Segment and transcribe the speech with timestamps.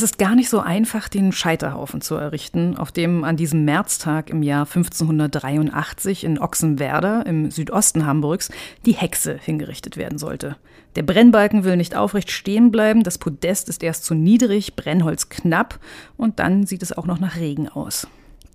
[0.00, 4.30] Es ist gar nicht so einfach, den Scheiterhaufen zu errichten, auf dem an diesem Märztag
[4.30, 8.50] im Jahr 1583 in Ochsenwerder im Südosten Hamburgs
[8.86, 10.56] die Hexe hingerichtet werden sollte.
[10.96, 15.78] Der Brennbalken will nicht aufrecht stehen bleiben, das Podest ist erst zu niedrig, Brennholz knapp
[16.16, 18.08] und dann sieht es auch noch nach Regen aus.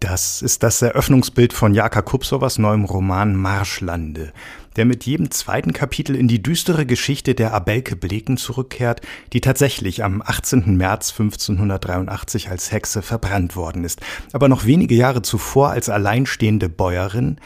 [0.08, 4.34] Das ist das Eröffnungsbild von Jaka Kupsowas neuem Roman Marschlande
[4.76, 9.00] der mit jedem zweiten Kapitel in die düstere Geschichte der Abelke Bleken zurückkehrt,
[9.32, 10.76] die tatsächlich am 18.
[10.76, 14.02] März 1583 als Hexe verbrannt worden ist,
[14.34, 17.38] aber noch wenige Jahre zuvor als alleinstehende Bäuerin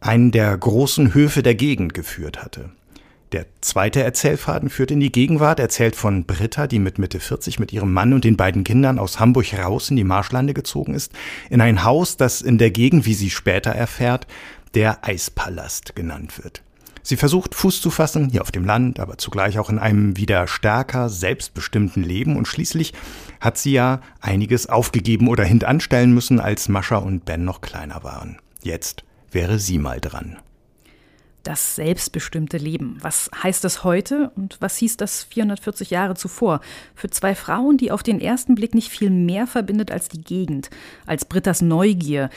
[0.00, 2.70] einen der großen Höfe der Gegend geführt hatte.
[3.34, 7.72] Der zweite Erzählfaden führt in die Gegenwart, erzählt von Britta, die mit Mitte 40 mit
[7.72, 11.12] ihrem Mann und den beiden Kindern aus Hamburg raus in die Marschlande gezogen ist,
[11.50, 14.28] in ein Haus, das in der Gegend, wie sie später erfährt,
[14.74, 16.62] der Eispalast genannt wird.
[17.02, 20.46] Sie versucht Fuß zu fassen, hier auf dem Land, aber zugleich auch in einem wieder
[20.46, 22.92] stärker selbstbestimmten Leben und schließlich
[23.40, 28.38] hat sie ja einiges aufgegeben oder hintanstellen müssen, als Mascha und Ben noch kleiner waren.
[28.62, 30.36] Jetzt wäre sie mal dran.
[31.44, 32.96] Das selbstbestimmte Leben.
[33.02, 36.60] Was heißt das heute und was hieß das 440 Jahre zuvor?
[36.94, 40.70] Für zwei Frauen, die auf den ersten Blick nicht viel mehr verbindet als die Gegend,
[41.04, 42.30] als Britta's Neugier,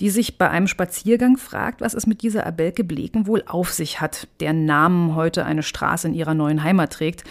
[0.00, 4.00] die sich bei einem Spaziergang fragt, was es mit dieser Abelke Bleken wohl auf sich
[4.00, 7.24] hat, deren Namen heute eine Straße in ihrer neuen Heimat trägt.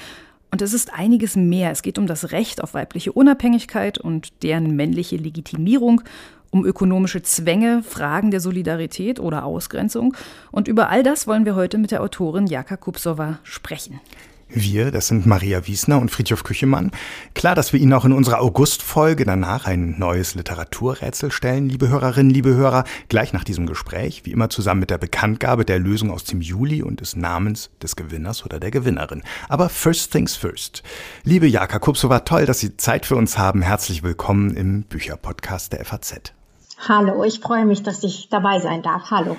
[0.53, 1.71] Und es ist einiges mehr.
[1.71, 6.01] Es geht um das Recht auf weibliche Unabhängigkeit und deren männliche Legitimierung,
[6.51, 10.15] um ökonomische Zwänge, Fragen der Solidarität oder Ausgrenzung.
[10.51, 13.99] Und über all das wollen wir heute mit der Autorin Jaka Kupsova sprechen.
[14.55, 16.91] Wir, das sind Maria Wiesner und Friedhof Küchemann.
[17.33, 22.31] Klar, dass wir Ihnen auch in unserer August-Folge danach ein neues Literaturrätsel stellen, liebe Hörerinnen,
[22.31, 26.23] liebe Hörer, gleich nach diesem Gespräch, wie immer zusammen mit der Bekanntgabe der Lösung aus
[26.25, 29.23] dem Juli und des Namens des Gewinners oder der Gewinnerin.
[29.49, 30.83] Aber first things first.
[31.23, 33.63] Liebe Jaka Kupsova, toll, dass Sie Zeit für uns haben.
[33.63, 36.33] Herzlich willkommen im Bücherpodcast der FAZ.
[36.87, 39.09] Hallo, ich freue mich, dass ich dabei sein darf.
[39.09, 39.37] Hallo.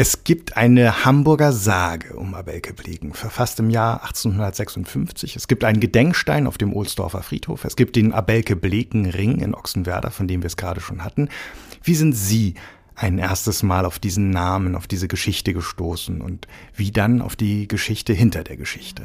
[0.00, 5.34] Es gibt eine Hamburger Sage um Abelke Blegen, verfasst im Jahr 1856.
[5.34, 7.64] Es gibt einen Gedenkstein auf dem Ohlsdorfer Friedhof.
[7.64, 11.30] Es gibt den Abelke Bleken Ring in Ochsenwerder, von dem wir es gerade schon hatten.
[11.82, 12.54] Wie sind Sie
[12.94, 17.66] ein erstes Mal auf diesen Namen, auf diese Geschichte gestoßen und wie dann auf die
[17.66, 19.02] Geschichte hinter der Geschichte?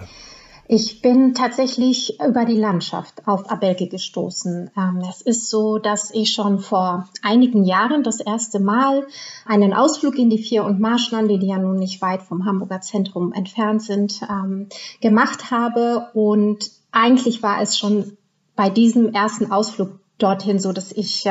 [0.68, 4.72] Ich bin tatsächlich über die Landschaft auf Abelke gestoßen.
[4.78, 9.06] Ähm, es ist so, dass ich schon vor einigen Jahren das erste Mal
[9.46, 13.34] einen Ausflug in die Vier- und Marschlande, die ja nun nicht weit vom Hamburger Zentrum
[13.34, 14.70] entfernt sind, ähm,
[15.02, 16.08] gemacht habe.
[16.14, 18.18] Und eigentlich war es schon
[18.56, 21.28] bei diesem ersten Ausflug dorthin, so dass ich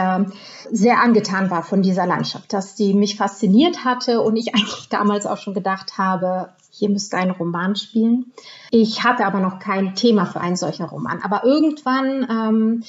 [0.71, 5.27] sehr angetan war von dieser Landschaft, dass die mich fasziniert hatte und ich eigentlich damals
[5.27, 8.33] auch schon gedacht habe, hier müsste ein Roman spielen.
[8.71, 11.21] Ich hatte aber noch kein Thema für einen solchen Roman.
[11.23, 12.83] Aber irgendwann ähm,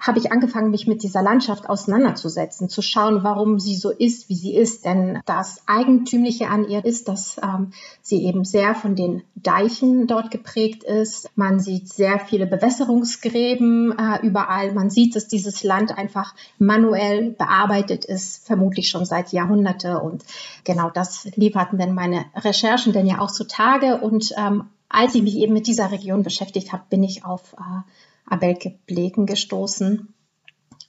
[0.00, 4.34] habe ich angefangen, mich mit dieser Landschaft auseinanderzusetzen, zu schauen, warum sie so ist, wie
[4.34, 4.86] sie ist.
[4.86, 10.30] Denn das Eigentümliche an ihr ist, dass ähm, sie eben sehr von den Deichen dort
[10.30, 11.28] geprägt ist.
[11.36, 14.72] Man sieht sehr viele Bewässerungsgräben äh, überall.
[14.72, 20.00] Man sieht, dass dieses Land einfach manuell bearbeitet ist, vermutlich schon seit Jahrhunderte.
[20.00, 20.24] Und
[20.64, 23.98] genau das lieferten dann meine Recherchen denn ja auch zutage.
[23.98, 27.82] Und ähm, als ich mich eben mit dieser Region beschäftigt habe, bin ich auf äh,
[28.30, 30.14] Abelke Bleken gestoßen.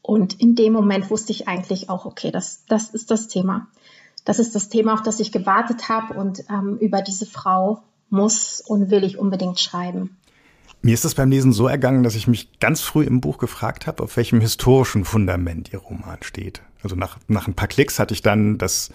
[0.01, 3.67] Und in dem Moment wusste ich eigentlich auch, okay, das, das ist das Thema.
[4.25, 8.61] Das ist das Thema, auf das ich gewartet habe und ähm, über diese Frau muss
[8.61, 10.17] und will ich unbedingt schreiben.
[10.83, 13.85] Mir ist es beim Lesen so ergangen, dass ich mich ganz früh im Buch gefragt
[13.85, 16.61] habe, auf welchem historischen Fundament Ihr Roman steht.
[16.81, 18.89] Also nach, nach ein paar Klicks hatte ich dann das,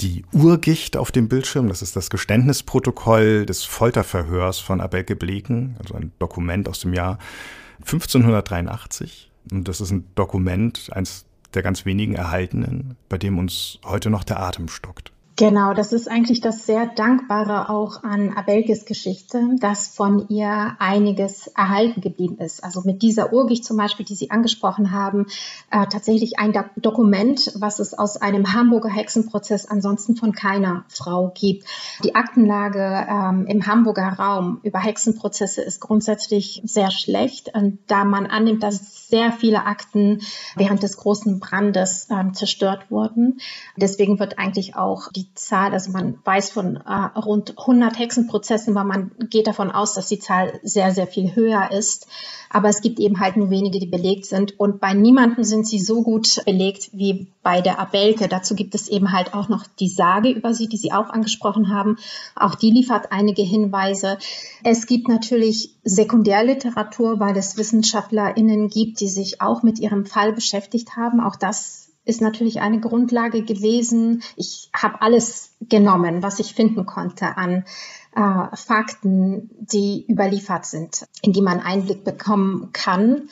[0.00, 1.68] die Urgicht auf dem Bildschirm.
[1.68, 7.18] Das ist das Geständnisprotokoll des Folterverhörs von Abelke Bleken, also ein Dokument aus dem Jahr
[7.80, 9.30] 1583.
[9.50, 14.24] Und das ist ein Dokument, eins der ganz wenigen erhaltenen, bei dem uns heute noch
[14.24, 15.12] der Atem stockt.
[15.38, 21.46] Genau, das ist eigentlich das sehr Dankbare auch an Abelkes Geschichte, dass von ihr einiges
[21.46, 22.64] erhalten geblieben ist.
[22.64, 25.26] Also mit dieser Urgicht zum Beispiel, die Sie angesprochen haben,
[25.70, 31.30] äh, tatsächlich ein Do Dokument, was es aus einem Hamburger Hexenprozess ansonsten von keiner Frau
[31.32, 31.68] gibt.
[32.02, 37.52] Die Aktenlage ähm, im Hamburger Raum über Hexenprozesse ist grundsätzlich sehr schlecht,
[37.86, 40.20] da man annimmt, dass sehr viele Akten
[40.56, 43.38] während des großen Brandes äh, zerstört wurden.
[43.76, 48.84] Deswegen wird eigentlich auch die Zahl, also man weiß von äh, rund 100 Hexenprozessen, weil
[48.84, 52.06] man geht davon aus, dass die Zahl sehr, sehr viel höher ist.
[52.50, 54.58] Aber es gibt eben halt nur wenige, die belegt sind.
[54.58, 58.28] Und bei niemandem sind sie so gut belegt wie bei der Abelke.
[58.28, 61.68] Dazu gibt es eben halt auch noch die Sage über sie, die Sie auch angesprochen
[61.68, 61.98] haben.
[62.34, 64.18] Auch die liefert einige Hinweise.
[64.64, 70.96] Es gibt natürlich Sekundärliteratur, weil es WissenschaftlerInnen gibt, die sich auch mit ihrem Fall beschäftigt
[70.96, 71.20] haben.
[71.20, 74.22] Auch das ist natürlich eine Grundlage gewesen.
[74.34, 77.64] Ich habe alles genommen, was ich finden konnte an
[78.16, 83.28] äh, Fakten, die überliefert sind, in die man Einblick bekommen kann.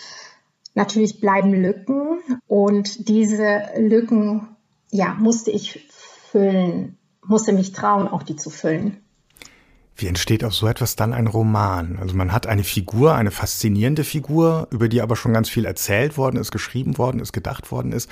[0.75, 4.47] Natürlich bleiben Lücken und diese Lücken,
[4.91, 5.89] ja, musste ich
[6.31, 8.99] füllen, musste mich trauen, auch die zu füllen.
[9.99, 11.99] Wie entsteht aus so etwas dann ein Roman?
[11.99, 16.19] Also man hat eine Figur, eine faszinierende Figur, über die aber schon ganz viel erzählt
[16.19, 18.11] worden ist, geschrieben worden ist, gedacht worden ist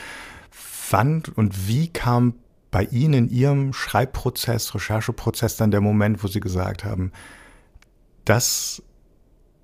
[0.95, 2.35] wann und wie kam
[2.71, 7.11] bei Ihnen in Ihrem Schreibprozess, Rechercheprozess dann der Moment, wo Sie gesagt haben,
[8.25, 8.81] das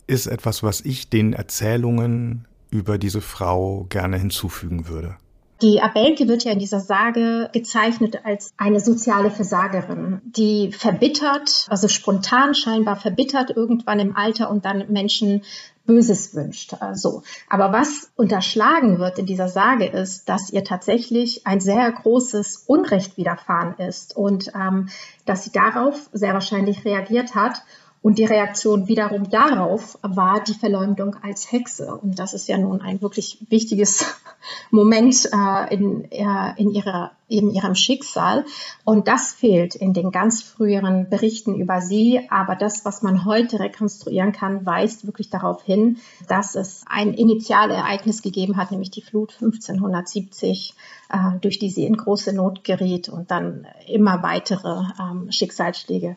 [0.08, 5.18] ist etwas, was ich den Erzählungen über diese Frau gerne hinzufügen würde?
[5.62, 11.86] Die Abelke wird ja in dieser Sage gezeichnet als eine soziale Versagerin, die verbittert, also
[11.88, 15.42] spontan scheinbar verbittert irgendwann im Alter und dann Menschen
[15.84, 16.74] Böses wünscht.
[16.80, 22.64] Also, aber was unterschlagen wird in dieser Sage ist, dass ihr tatsächlich ein sehr großes
[22.66, 24.88] Unrecht widerfahren ist und ähm,
[25.26, 27.62] dass sie darauf sehr wahrscheinlich reagiert hat
[28.02, 31.94] und die Reaktion wiederum darauf war die Verleumdung als Hexe.
[31.94, 34.06] Und das ist ja nun ein wirklich wichtiges
[34.70, 38.46] Moment äh, in, äh, in, ihrer, in ihrem Schicksal.
[38.84, 42.26] Und das fehlt in den ganz früheren Berichten über sie.
[42.30, 48.22] Aber das, was man heute rekonstruieren kann, weist wirklich darauf hin, dass es ein Initialereignis
[48.22, 50.74] gegeben hat, nämlich die Flut 1570
[51.10, 56.16] äh, durch die sie in große Not geriet und dann immer weitere ähm, Schicksalsschläge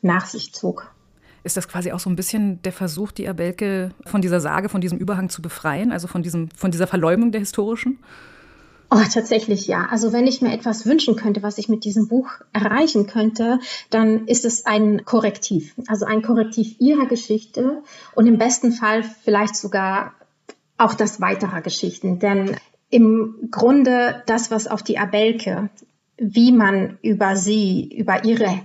[0.00, 0.90] nach sich zog.
[1.44, 4.80] Ist das quasi auch so ein bisschen der Versuch, die Abelke von dieser Sage, von
[4.80, 7.98] diesem Überhang zu befreien, also von, diesem, von dieser Verleumdung der historischen?
[8.90, 9.86] Oh, tatsächlich ja.
[9.90, 14.26] Also wenn ich mir etwas wünschen könnte, was ich mit diesem Buch erreichen könnte, dann
[14.26, 15.74] ist es ein Korrektiv.
[15.88, 17.82] Also ein Korrektiv ihrer Geschichte
[18.14, 20.14] und im besten Fall vielleicht sogar
[20.78, 22.18] auch das weiterer Geschichten.
[22.18, 22.56] Denn
[22.88, 25.68] im Grunde das, was auf die Abelke,
[26.16, 28.60] wie man über sie, über ihre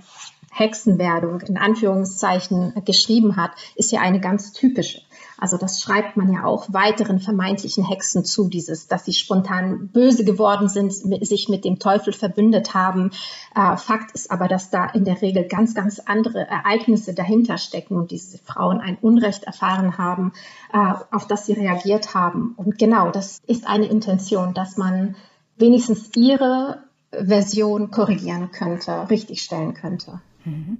[0.54, 5.00] Hexenwerdung in Anführungszeichen geschrieben hat, ist ja eine ganz typische.
[5.36, 10.24] Also das schreibt man ja auch weiteren vermeintlichen Hexen zu, dieses, dass sie spontan böse
[10.24, 13.10] geworden sind, sich mit dem Teufel verbündet haben.
[13.54, 17.96] Äh, Fakt ist aber, dass da in der Regel ganz, ganz andere Ereignisse dahinter stecken
[17.96, 20.32] und diese Frauen ein Unrecht erfahren haben,
[20.72, 22.54] äh, auf das sie reagiert haben.
[22.56, 25.16] Und genau, das ist eine Intention, dass man
[25.56, 30.20] wenigstens ihre Version korrigieren könnte, richtigstellen könnte.
[30.44, 30.78] Mhm.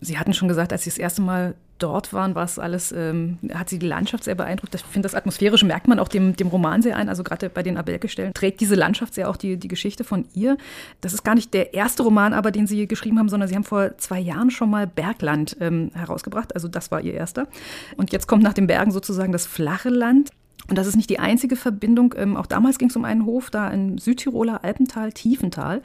[0.00, 3.38] Sie hatten schon gesagt, als Sie das erste Mal dort waren, war es alles, ähm,
[3.52, 4.74] hat Sie die Landschaft sehr beeindruckt.
[4.74, 7.08] Ich finde, das Atmosphärische merkt man auch dem, dem Roman sehr ein.
[7.08, 10.56] Also gerade bei den Abelke-Stellen trägt diese Landschaft sehr auch die, die Geschichte von ihr.
[11.00, 13.64] Das ist gar nicht der erste Roman, aber den Sie geschrieben haben, sondern Sie haben
[13.64, 16.54] vor zwei Jahren schon mal Bergland ähm, herausgebracht.
[16.54, 17.48] Also das war Ihr erster.
[17.96, 20.30] Und jetzt kommt nach den Bergen sozusagen das flache Land.
[20.68, 22.14] Und das ist nicht die einzige Verbindung.
[22.16, 25.82] Ähm, auch damals ging es um einen Hof da im Südtiroler Alpental, Tiefental,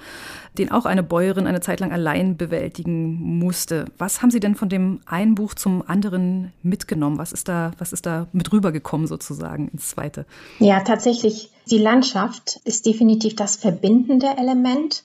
[0.58, 3.86] den auch eine Bäuerin eine Zeit lang allein bewältigen musste.
[3.98, 7.18] Was haben Sie denn von dem einen Buch zum anderen mitgenommen?
[7.18, 10.26] Was ist da, was ist da mit rübergekommen sozusagen ins zweite?
[10.60, 11.52] Ja, tatsächlich.
[11.70, 15.04] Die Landschaft ist definitiv das verbindende Element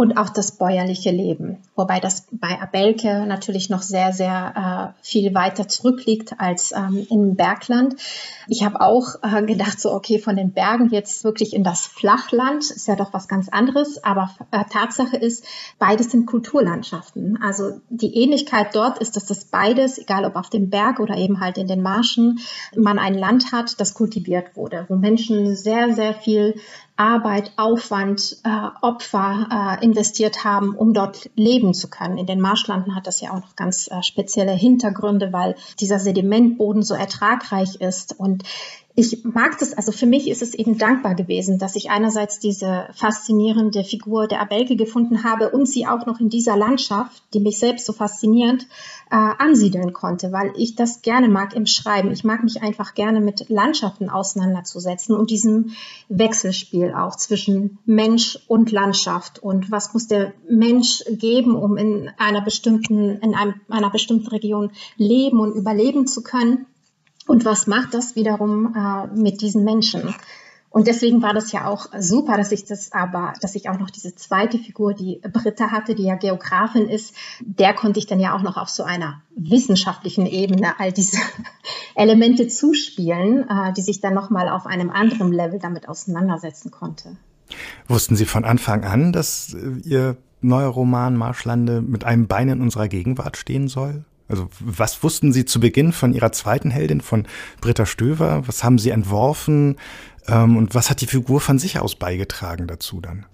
[0.00, 1.58] und auch das bäuerliche Leben.
[1.76, 7.36] Wobei das bei Abelke natürlich noch sehr, sehr äh, viel weiter zurückliegt als ähm, im
[7.36, 7.96] Bergland.
[8.48, 12.62] Ich habe auch äh, gedacht, so okay, von den Bergen jetzt wirklich in das Flachland
[12.70, 14.02] ist ja doch was ganz anderes.
[14.02, 15.44] Aber äh, Tatsache ist,
[15.78, 17.38] beides sind Kulturlandschaften.
[17.42, 21.40] Also die Ähnlichkeit dort ist, dass das beides, egal ob auf dem Berg oder eben
[21.40, 22.40] halt in den Marschen,
[22.74, 26.54] man ein Land hat, das kultiviert wurde, wo Menschen sehr, sehr viel
[27.00, 32.18] Arbeit, Aufwand, äh, Opfer äh, investiert haben, um dort leben zu können.
[32.18, 36.82] In den Marschlanden hat das ja auch noch ganz äh, spezielle Hintergründe, weil dieser Sedimentboden
[36.82, 38.42] so ertragreich ist und
[39.00, 42.88] ich mag das, also für mich ist es eben dankbar gewesen, dass ich einerseits diese
[42.92, 47.58] faszinierende Figur der Abelke gefunden habe und sie auch noch in dieser Landschaft, die mich
[47.58, 48.66] selbst so fasziniert,
[49.10, 52.12] äh, ansiedeln konnte, weil ich das gerne mag im Schreiben.
[52.12, 55.70] Ich mag mich einfach gerne mit Landschaften auseinanderzusetzen und diesem
[56.10, 62.42] Wechselspiel auch zwischen Mensch und Landschaft und was muss der Mensch geben, um in einer
[62.42, 66.66] bestimmten, in einem, einer bestimmten Region leben und überleben zu können
[67.30, 70.12] und was macht das wiederum äh, mit diesen Menschen?
[70.68, 73.88] Und deswegen war das ja auch super, dass ich das aber, dass ich auch noch
[73.88, 78.34] diese zweite Figur, die Britta hatte, die ja Geografin ist, der konnte ich dann ja
[78.34, 81.18] auch noch auf so einer wissenschaftlichen Ebene all diese
[81.94, 87.16] Elemente zuspielen, äh, die sich dann nochmal auf einem anderen Level damit auseinandersetzen konnte.
[87.86, 92.60] Wussten Sie von Anfang an, dass äh, Ihr neuer Roman Marschlande mit einem Bein in
[92.60, 94.04] unserer Gegenwart stehen soll?
[94.30, 97.26] Also was wussten Sie zu Beginn von Ihrer zweiten Heldin, von
[97.60, 98.46] Britta Stöver?
[98.46, 99.76] Was haben Sie entworfen?
[100.28, 103.26] Ähm, und was hat die Figur von sich aus beigetragen dazu dann?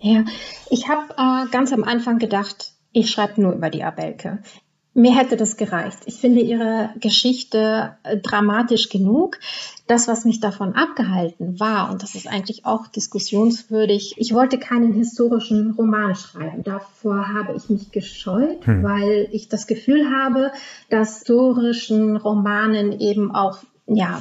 [0.00, 0.24] Ja,
[0.70, 4.42] ich habe äh, ganz am Anfang gedacht, ich schreibe nur über die Abelke.
[4.92, 6.00] Mir hätte das gereicht.
[6.06, 9.38] Ich finde ihre Geschichte äh, dramatisch genug.
[9.86, 14.92] Das, was mich davon abgehalten war, und das ist eigentlich auch diskussionswürdig, ich wollte keinen
[14.92, 16.64] historischen Roman schreiben.
[16.64, 18.82] Davor habe ich mich gescheut, hm.
[18.82, 20.50] weil ich das Gefühl habe,
[20.88, 24.20] dass historischen Romanen eben auch ja,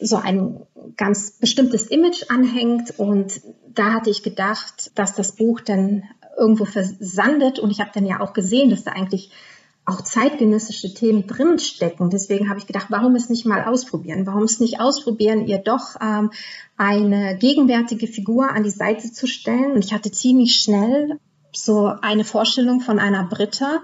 [0.00, 0.60] so ein
[0.96, 2.98] ganz bestimmtes Image anhängt.
[2.98, 3.42] Und
[3.74, 6.04] da hatte ich gedacht, dass das Buch dann
[6.38, 7.58] irgendwo versandet.
[7.58, 9.30] Und ich habe dann ja auch gesehen, dass da eigentlich
[9.86, 12.10] auch zeitgenössische Themen drinstecken.
[12.10, 14.26] Deswegen habe ich gedacht, warum es nicht mal ausprobieren?
[14.26, 16.32] Warum es nicht ausprobieren, ihr doch ähm,
[16.76, 19.72] eine gegenwärtige Figur an die Seite zu stellen?
[19.72, 21.20] Und ich hatte ziemlich schnell
[21.52, 23.80] so eine Vorstellung von einer Britta,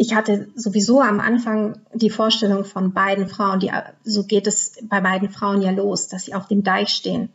[0.00, 3.72] ich hatte sowieso am Anfang die Vorstellung von beiden Frauen, die,
[4.04, 7.30] so geht es bei beiden Frauen ja los, dass sie auf dem Deich stehen.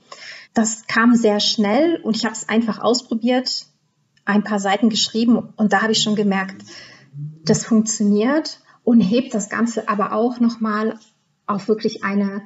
[0.54, 3.66] Das kam sehr schnell und ich habe es einfach ausprobiert,
[4.24, 6.64] ein paar Seiten geschrieben und da habe ich schon gemerkt,
[7.44, 10.98] das funktioniert und hebt das Ganze aber auch nochmal
[11.46, 12.42] auf wirklich eine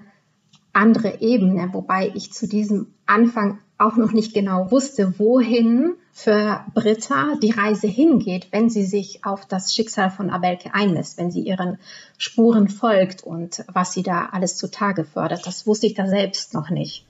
[0.73, 7.35] andere Ebene, wobei ich zu diesem Anfang auch noch nicht genau wusste, wohin für Britta
[7.41, 11.77] die Reise hingeht, wenn sie sich auf das Schicksal von Abelke einlässt, wenn sie ihren
[12.17, 15.45] Spuren folgt und was sie da alles zutage fördert.
[15.45, 17.05] Das wusste ich da selbst noch nicht.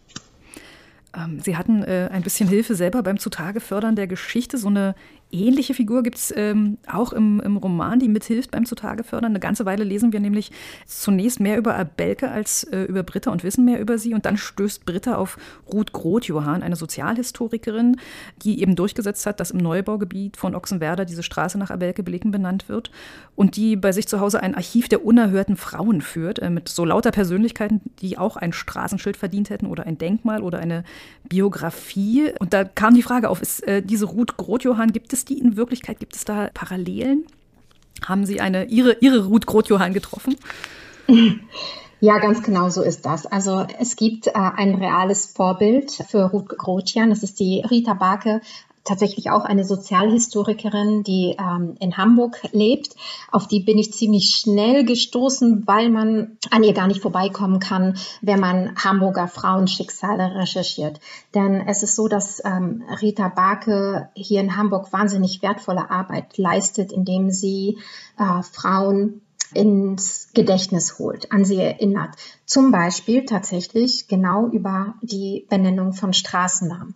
[1.16, 4.94] Ähm, sie hatten äh, ein bisschen Hilfe selber beim Zutagefördern der Geschichte, so eine
[5.32, 9.32] ähnliche Figur gibt es ähm, auch im, im, Roman, die mithilft beim Zutagefördern.
[9.32, 10.52] Eine ganze Weile lesen wir nämlich
[10.86, 14.14] zunächst mehr über Abelke als äh, über Britta und wissen mehr über sie.
[14.14, 15.38] Und dann stößt Britta auf
[15.72, 17.98] Ruth Groth-Johann, eine Sozialhistorikerin,
[18.44, 22.92] die eben durchgesetzt hat, dass im Neubaugebiet von Ochsenwerder diese Straße nach Abelke-Blicken benannt wird.
[23.36, 26.86] Und die bei sich zu Hause ein Archiv der unerhörten Frauen führt, äh, mit so
[26.86, 30.84] lauter Persönlichkeiten, die auch ein Straßenschild verdient hätten oder ein Denkmal oder eine
[31.28, 32.32] Biografie.
[32.40, 35.40] Und da kam die Frage auf, ist äh, diese Ruth Groth-Johann, gibt es es die
[35.40, 36.00] in Wirklichkeit?
[36.00, 37.26] Gibt es da Parallelen?
[38.06, 40.36] Haben Sie eine, Ihre, Ihre Ruth Groth-Johann getroffen?
[42.00, 43.26] Ja, ganz genau so ist das.
[43.26, 47.10] Also es gibt äh, ein reales Vorbild für Ruth Grotian.
[47.10, 48.42] Das ist die Rita Barke,
[48.88, 52.96] tatsächlich auch eine Sozialhistorikerin, die ähm, in Hamburg lebt.
[53.32, 57.98] Auf die bin ich ziemlich schnell gestoßen, weil man an ihr gar nicht vorbeikommen kann,
[58.22, 61.00] wenn man Hamburger Frauenschicksale recherchiert.
[61.36, 66.92] Denn es ist so, dass ähm, Rita Barke hier in Hamburg wahnsinnig wertvolle Arbeit leistet,
[66.92, 67.78] indem sie
[68.18, 69.22] äh, Frauen
[69.54, 72.16] ins Gedächtnis holt, an sie erinnert.
[72.46, 76.96] Zum Beispiel tatsächlich genau über die Benennung von Straßennamen.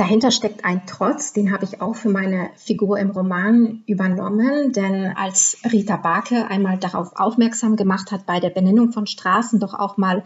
[0.00, 5.14] Dahinter steckt ein Trotz, den habe ich auch für meine Figur im Roman übernommen, denn
[5.14, 9.98] als Rita Barke einmal darauf aufmerksam gemacht hat, bei der Benennung von Straßen doch auch
[9.98, 10.24] mal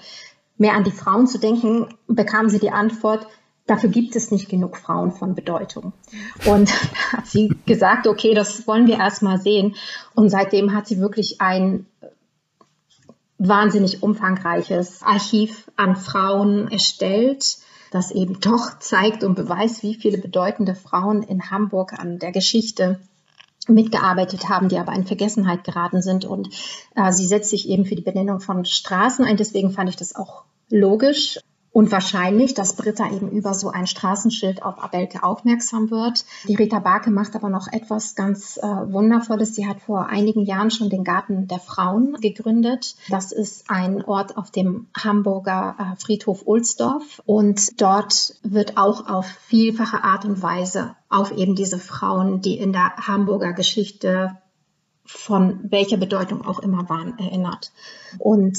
[0.59, 3.27] mehr an die Frauen zu denken, bekam sie die Antwort,
[3.67, 5.93] dafür gibt es nicht genug Frauen von Bedeutung.
[6.47, 6.73] Und
[7.13, 9.75] hat sie gesagt, okay, das wollen wir erst mal sehen.
[10.15, 11.87] Und seitdem hat sie wirklich ein
[13.39, 17.57] wahnsinnig umfangreiches Archiv an Frauen erstellt
[17.95, 22.99] das eben doch zeigt und beweist, wie viele bedeutende Frauen in Hamburg an der Geschichte
[23.69, 26.25] mitgearbeitet haben, die aber in Vergessenheit geraten sind.
[26.25, 26.49] Und
[26.97, 29.37] äh, sie setzt sich eben für die Benennung von Straßen ein.
[29.37, 31.39] Deswegen fand ich das auch logisch.
[31.75, 36.25] Und wahrscheinlich, dass Britta eben über so ein Straßenschild auf Abelke aufmerksam wird.
[36.47, 39.57] Die Rita Barke macht aber noch etwas ganz äh, Wundervolles.
[39.57, 42.95] Sie hat vor einigen Jahren schon den Garten der Frauen gegründet.
[43.09, 47.21] Das ist ein Ort auf dem Hamburger äh, Friedhof Ulsdorf.
[47.27, 52.73] Und dort wird auch auf vielfache Art und Weise auf eben diese Frauen, die in
[52.73, 54.39] der Hamburger Geschichte
[55.05, 57.73] von welcher Bedeutung auch immer waren, erinnert.
[58.21, 58.59] Und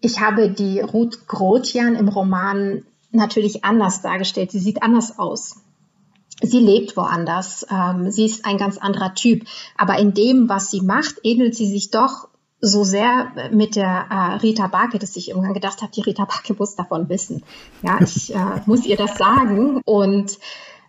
[0.00, 4.50] ich habe die Ruth Grotjan im Roman natürlich anders dargestellt.
[4.50, 5.56] Sie sieht anders aus.
[6.42, 7.66] Sie lebt woanders.
[7.70, 9.46] Ähm, sie ist ein ganz anderer Typ.
[9.76, 12.28] Aber in dem, was sie macht, ähnelt sie sich doch
[12.60, 16.54] so sehr mit der äh, Rita Barke, dass ich irgendwann gedacht habe, die Rita Barke
[16.58, 17.42] muss davon wissen.
[17.82, 19.80] Ja, ich äh, muss ihr das sagen.
[19.84, 20.38] Und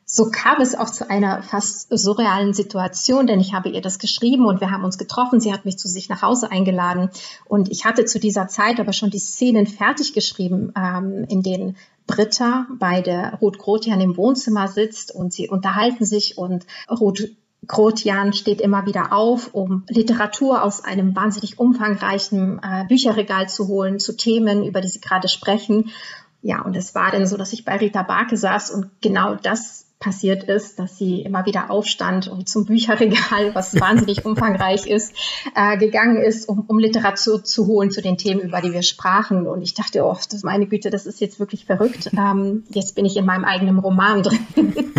[0.09, 4.45] so kam es auch zu einer fast surrealen Situation, denn ich habe ihr das geschrieben
[4.45, 5.41] und wir haben uns getroffen.
[5.41, 7.09] Sie hat mich zu sich nach Hause eingeladen
[7.43, 11.75] und ich hatte zu dieser Zeit aber schon die Szenen fertig geschrieben, ähm, in denen
[12.07, 17.29] Britta bei der Ruth Grotian im Wohnzimmer sitzt und sie unterhalten sich und Ruth
[17.67, 23.99] Grotian steht immer wieder auf, um Literatur aus einem wahnsinnig umfangreichen äh, Bücherregal zu holen
[23.99, 25.91] zu Themen, über die sie gerade sprechen.
[26.41, 29.86] Ja, und es war dann so, dass ich bei Rita Barke saß und genau das
[29.99, 35.13] passiert ist, dass sie immer wieder aufstand und zum Bücherregal, was wahnsinnig umfangreich ist,
[35.55, 39.47] äh, gegangen ist, um, um Literatur zu holen zu den Themen, über die wir sprachen.
[39.47, 42.11] Und ich dachte oft, oh, meine Güte, das ist jetzt wirklich verrückt.
[42.13, 44.45] Ähm, jetzt bin ich in meinem eigenen Roman drin.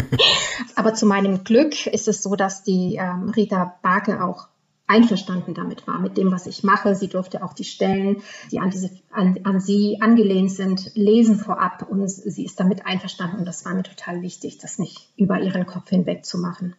[0.74, 4.48] Aber zu meinem Glück ist es so, dass die ähm, Rita Barke auch
[4.88, 6.94] einverstanden damit war, mit dem, was ich mache.
[6.94, 11.86] Sie durfte auch die Stellen, die an, diese, an, an sie angelehnt sind, lesen vorab
[11.88, 13.38] und sie ist damit einverstanden.
[13.38, 16.74] Und das war mir total wichtig, das nicht über ihren Kopf hinweg zu machen.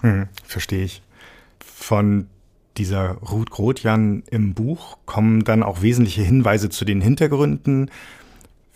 [0.00, 1.02] Hm, verstehe ich.
[1.60, 2.28] Von
[2.76, 7.90] dieser Ruth Grotjan im Buch kommen dann auch wesentliche Hinweise zu den Hintergründen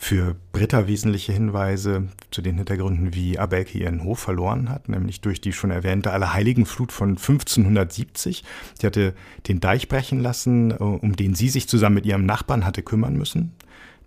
[0.03, 5.41] für Britta wesentliche Hinweise zu den Hintergründen, wie Abelke ihren Hof verloren hat, nämlich durch
[5.41, 8.43] die schon erwähnte Allerheiligenflut von 1570.
[8.81, 9.15] Die hatte
[9.47, 13.15] den Deich brechen lassen, äh, um den sie sich zusammen mit ihrem Nachbarn hatte kümmern
[13.15, 13.53] müssen.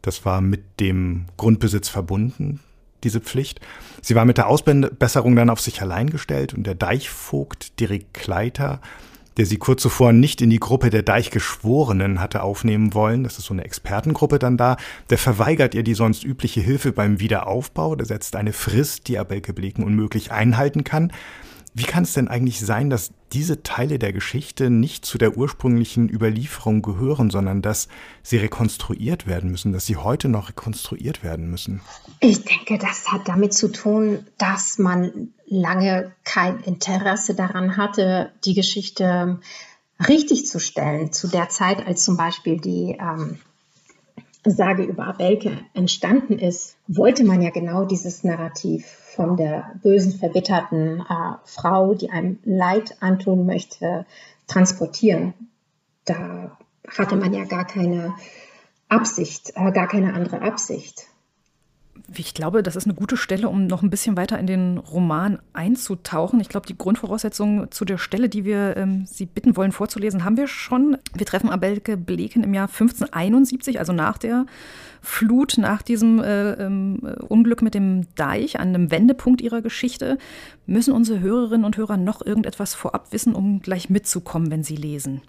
[0.01, 2.59] Das war mit dem Grundbesitz verbunden,
[3.05, 3.61] diese Pflicht.
[4.01, 8.81] Sie war mit der Ausbesserung dann auf sich allein gestellt und der Deichvogt Dirk Kleiter
[9.37, 13.45] der sie kurz zuvor nicht in die Gruppe der Deichgeschworenen hatte aufnehmen wollen, das ist
[13.45, 14.77] so eine Expertengruppe dann da,
[15.09, 19.53] der verweigert ihr die sonst übliche Hilfe beim Wiederaufbau, der setzt eine Frist, die Abelke
[19.53, 21.11] Bleken unmöglich einhalten kann.
[21.77, 26.07] Wie kann es denn eigentlich sein, dass diese Teile der Geschichte nicht zu der ursprünglichen
[26.07, 27.89] Überlieferung gehören, sondern dass
[28.23, 31.81] sie rekonstruiert werden müssen, dass sie heute noch rekonstruiert werden müssen?
[32.19, 38.53] Ich denke, das hat damit zu tun, dass man lange kein Interesse daran hatte, die
[38.53, 39.39] Geschichte
[40.07, 41.11] richtig zu stellen.
[41.11, 43.39] Zu der Zeit, als zum Beispiel die ähm,
[44.45, 51.01] Sage über Abelke entstanden ist, wollte man ja genau dieses Narrativ von der bösen, verbitterten
[51.01, 54.05] äh, Frau, die einem Leid antun möchte,
[54.47, 55.33] transportieren.
[56.05, 56.57] Da
[56.97, 58.13] hatte man ja gar keine
[58.87, 61.07] Absicht, äh, gar keine andere Absicht
[62.15, 65.39] ich glaube, das ist eine gute Stelle, um noch ein bisschen weiter in den Roman
[65.53, 66.39] einzutauchen.
[66.39, 70.37] Ich glaube, die Grundvoraussetzungen zu der Stelle, die wir ähm, Sie bitten wollen vorzulesen, haben
[70.37, 70.97] wir schon.
[71.13, 74.45] Wir treffen Abelke Bleken im Jahr 1571, also nach der
[75.01, 80.17] Flut, nach diesem äh, ähm, Unglück mit dem Deich, an einem Wendepunkt ihrer Geschichte.
[80.65, 85.21] Müssen unsere Hörerinnen und Hörer noch irgendetwas vorab wissen, um gleich mitzukommen, wenn sie lesen?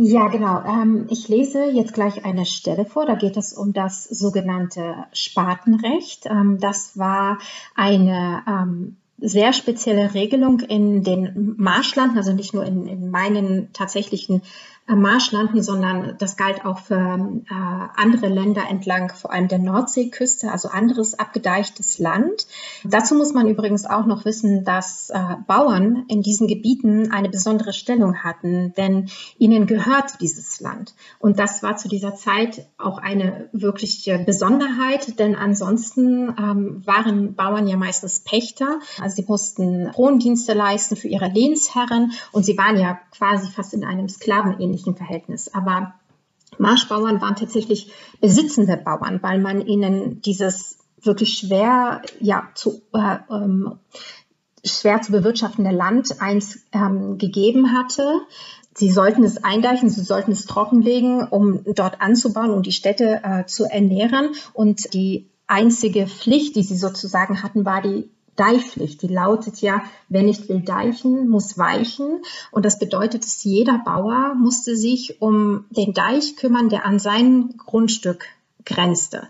[0.00, 0.62] Ja, genau.
[0.64, 3.04] Ähm, ich lese jetzt gleich eine Stelle vor.
[3.04, 6.26] Da geht es um das sogenannte Spatenrecht.
[6.26, 7.38] Ähm, das war
[7.74, 14.42] eine ähm, sehr spezielle Regelung in den Marschlanden, also nicht nur in, in meinen tatsächlichen
[14.94, 17.54] Marschlanden, sondern das galt auch für äh,
[17.96, 22.46] andere Länder entlang vor allem der Nordseeküste, also anderes abgedeichtes Land.
[22.84, 27.74] Dazu muss man übrigens auch noch wissen, dass äh, Bauern in diesen Gebieten eine besondere
[27.74, 30.94] Stellung hatten, denn ihnen gehört dieses Land.
[31.18, 37.66] Und das war zu dieser Zeit auch eine wirkliche Besonderheit, denn ansonsten ähm, waren Bauern
[37.66, 38.80] ja meistens Pächter.
[39.00, 43.84] Also sie mussten Frondienste leisten für ihre Lehnsherren und sie waren ja quasi fast in
[43.84, 45.52] einem Sklavenähnlichen ähnlichen Verhältnis.
[45.52, 45.94] Aber
[46.58, 53.78] Marschbauern waren tatsächlich besitzende Bauern, weil man ihnen dieses wirklich schwer, ja, zu, äh, ähm,
[54.64, 58.20] schwer zu bewirtschaftende Land eins ähm, gegeben hatte.
[58.74, 63.46] Sie sollten es eindeichen, sie sollten es trockenlegen, um dort anzubauen, um die Städte äh,
[63.46, 64.30] zu ernähren.
[64.52, 69.02] Und die einzige Pflicht, die sie sozusagen hatten, war die Deichpflicht.
[69.02, 72.22] Die lautet ja, wer nicht will deichen, muss weichen.
[72.50, 77.54] Und das bedeutet, dass jeder Bauer musste sich um den Deich kümmern, der an sein
[77.58, 78.24] Grundstück
[78.64, 79.28] grenzte.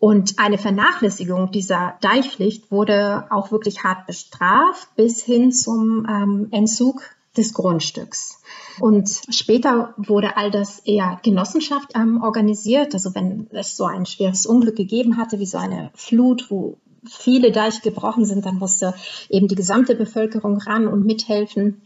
[0.00, 7.02] Und eine Vernachlässigung dieser Deichpflicht wurde auch wirklich hart bestraft bis hin zum ähm, Entzug
[7.36, 8.40] des Grundstücks.
[8.80, 12.94] Und später wurde all das eher Genossenschaft ähm, organisiert.
[12.94, 17.52] Also wenn es so ein schweres Unglück gegeben hatte, wie so eine Flut, wo viele
[17.52, 18.94] Deiche gebrochen sind, dann musste
[19.28, 21.80] eben die gesamte Bevölkerung ran und mithelfen.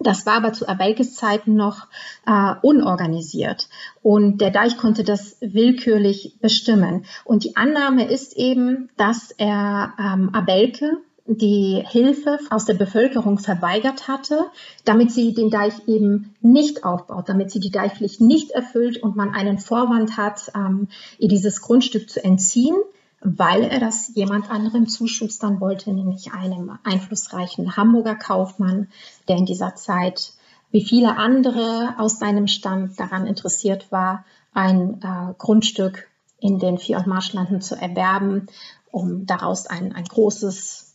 [0.00, 1.86] Das war aber zu Abelkes Zeiten noch
[2.26, 3.68] äh, unorganisiert
[4.02, 7.04] und der Deich konnte das willkürlich bestimmen.
[7.24, 14.08] Und die Annahme ist eben, dass er ähm, Abelke die Hilfe aus der Bevölkerung verweigert
[14.08, 14.46] hatte,
[14.84, 19.32] damit sie den Deich eben nicht aufbaut, damit sie die Deichpflicht nicht erfüllt und man
[19.32, 20.88] einen Vorwand hat, ähm,
[21.18, 22.74] ihr dieses Grundstück zu entziehen
[23.22, 28.88] weil er das jemand anderem zuschustern wollte, nämlich einem einflussreichen Hamburger Kaufmann,
[29.28, 30.34] der in dieser Zeit
[30.72, 36.08] wie viele andere aus seinem Stand daran interessiert war, ein äh, Grundstück
[36.40, 38.46] in den Vier- und Marschlanden zu erwerben,
[38.90, 40.94] um daraus ein, ein großes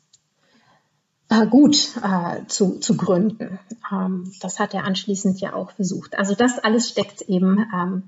[1.29, 3.59] äh, Gut äh, zu, zu gründen.
[3.91, 6.17] Ähm, das hat er anschließend ja auch versucht.
[6.17, 8.03] Also das alles steckt eben ähm,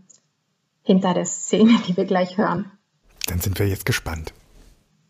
[0.83, 2.71] hinter der Szene, die wir gleich hören.
[3.29, 4.33] Dann sind wir jetzt gespannt.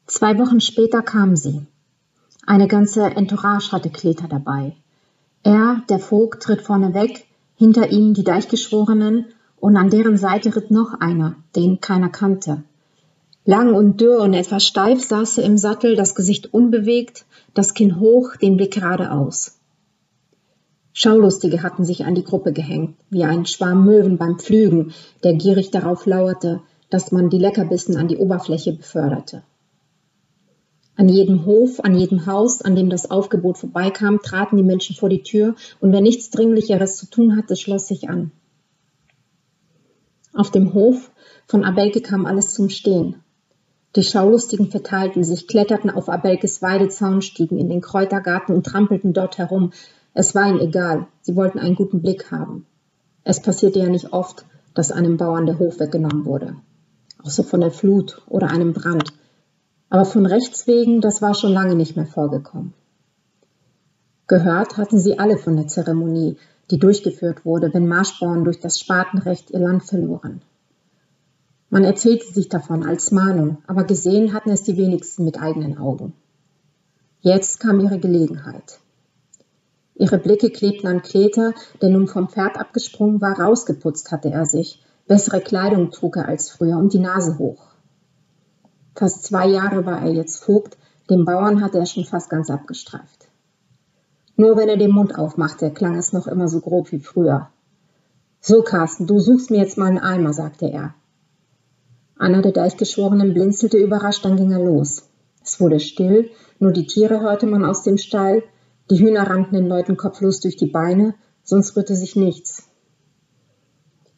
[0.06, 1.66] Zwei Wochen später kam sie.
[2.46, 4.76] Eine ganze Entourage hatte Kleter dabei.
[5.44, 9.26] Er, der Vogt, tritt vorne weg, hinter ihm die Deichgeschworenen
[9.58, 12.64] und an deren Seite ritt noch einer, den keiner kannte.
[13.46, 18.02] Lang und dürr und etwas steif saß er im Sattel, das Gesicht unbewegt, das Kinn
[18.02, 19.58] hoch, den Blick geradeaus.
[20.92, 25.72] Schaulustige hatten sich an die Gruppe gehängt, wie ein Schwarm Möwen beim Pflügen, der gierig
[25.72, 29.44] darauf lauerte, dass man die Leckerbissen an die Oberfläche beförderte.
[30.96, 35.08] An jedem Hof, an jedem Haus, an dem das Aufgebot vorbeikam, traten die Menschen vor
[35.08, 38.32] die Tür, und wer nichts Dringlicheres zu tun hatte, schloss sich an.
[40.34, 41.12] Auf dem Hof
[41.48, 43.16] von Abelke kam alles zum Stehen.
[43.96, 49.38] Die Schaulustigen verteilten sich, kletterten auf Abelkes Weidezaun, stiegen in den Kräutergarten und trampelten dort
[49.38, 49.72] herum.
[50.14, 52.66] Es war ihnen egal, sie wollten einen guten Blick haben.
[53.24, 56.56] Es passierte ja nicht oft, dass einem Bauern der Hof weggenommen wurde.
[57.24, 59.14] Außer von der Flut oder einem Brand.
[59.90, 62.74] Aber von Rechts wegen, das war schon lange nicht mehr vorgekommen.
[64.28, 66.38] Gehört hatten sie alle von der Zeremonie,
[66.70, 70.42] die durchgeführt wurde, wenn Marschbauern durch das Spatenrecht ihr Land verloren.
[71.72, 76.14] Man erzählte sich davon als Mahnung, aber gesehen hatten es die wenigsten mit eigenen Augen.
[77.22, 78.80] Jetzt kam ihre Gelegenheit.
[79.96, 84.82] Ihre Blicke klebten an Kleter, der nun vom Pferd abgesprungen war, rausgeputzt hatte er sich,
[85.10, 87.66] bessere Kleidung trug er als früher und die Nase hoch.
[88.96, 90.78] Fast zwei Jahre war er jetzt Vogt,
[91.10, 93.28] dem Bauern hatte er schon fast ganz abgestreift.
[94.36, 97.50] Nur wenn er den Mund aufmachte, klang es noch immer so grob wie früher.
[98.40, 100.94] So, Carsten, du suchst mir jetzt mal einen Eimer, sagte er.
[102.18, 105.10] Einer der Deichgeschworenen blinzelte überrascht, dann ging er los.
[105.44, 108.44] Es wurde still, nur die Tiere hörte man aus dem Stall,
[108.92, 112.69] die Hühner rannten den Leuten kopflos durch die Beine, sonst rührte sich nichts.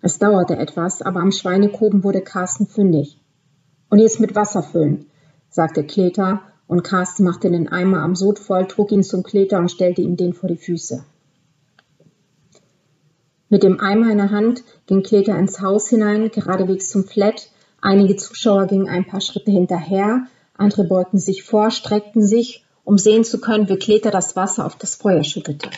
[0.01, 3.19] Es dauerte etwas, aber am Schweinekoben wurde Carsten fündig.
[3.89, 5.05] Und jetzt mit Wasser füllen,
[5.49, 9.69] sagte Kleter, und Carsten machte den Eimer am Sod voll, trug ihn zum Kleter und
[9.69, 11.03] stellte ihm den vor die Füße.
[13.49, 17.49] Mit dem Eimer in der Hand ging Kleter ins Haus hinein, geradewegs zum Flat.
[17.81, 23.25] Einige Zuschauer gingen ein paar Schritte hinterher, andere beugten sich vor, streckten sich, um sehen
[23.25, 25.69] zu können, wie Kleter das Wasser auf das Feuer schüttete.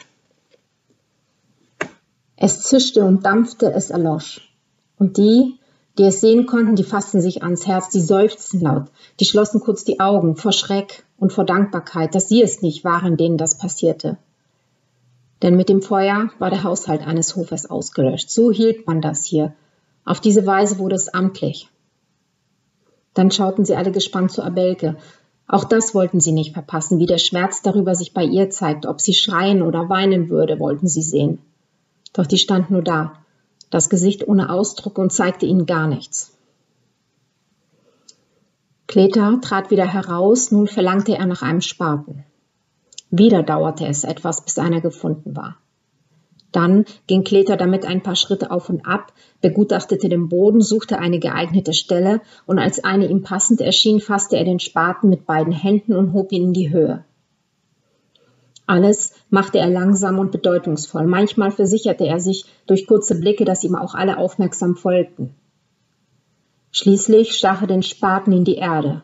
[2.46, 4.54] Es zischte und dampfte, es erlosch.
[5.00, 5.60] Und die,
[5.98, 8.88] die es sehen konnten, die fassten sich ans Herz, die seufzten laut,
[9.22, 13.16] die schlossen kurz die Augen vor Schreck und vor Dankbarkeit, dass sie es nicht waren,
[13.16, 14.18] denen das passierte.
[15.42, 18.30] Denn mit dem Feuer war der Haushalt eines Hofes ausgelöscht.
[18.30, 19.54] So hielt man das hier.
[20.04, 21.70] Auf diese Weise wurde es amtlich.
[23.14, 24.98] Dann schauten sie alle gespannt zu Abelke.
[25.48, 28.86] Auch das wollten sie nicht verpassen, wie der Schmerz darüber sich bei ihr zeigt.
[28.86, 31.40] Ob sie schreien oder weinen würde, wollten sie sehen.
[32.14, 33.14] Doch die stand nur da,
[33.70, 36.38] das Gesicht ohne Ausdruck und zeigte ihnen gar nichts.
[38.88, 42.24] Kleter trat wieder heraus, nun verlangte er nach einem Spaten.
[43.10, 45.58] Wieder dauerte es etwas, bis einer gefunden war.
[46.52, 51.18] Dann ging Kleter damit ein paar Schritte auf und ab, begutachtete den Boden, suchte eine
[51.18, 55.96] geeignete Stelle, und als eine ihm passend erschien, fasste er den Spaten mit beiden Händen
[55.96, 57.04] und hob ihn in die Höhe.
[58.68, 61.08] Alles machte er langsam und bedeutungsvoll.
[61.08, 65.34] Manchmal versicherte er sich durch kurze Blicke, dass ihm auch alle aufmerksam folgten.
[66.72, 69.02] Schließlich stach er den Spaten in die Erde.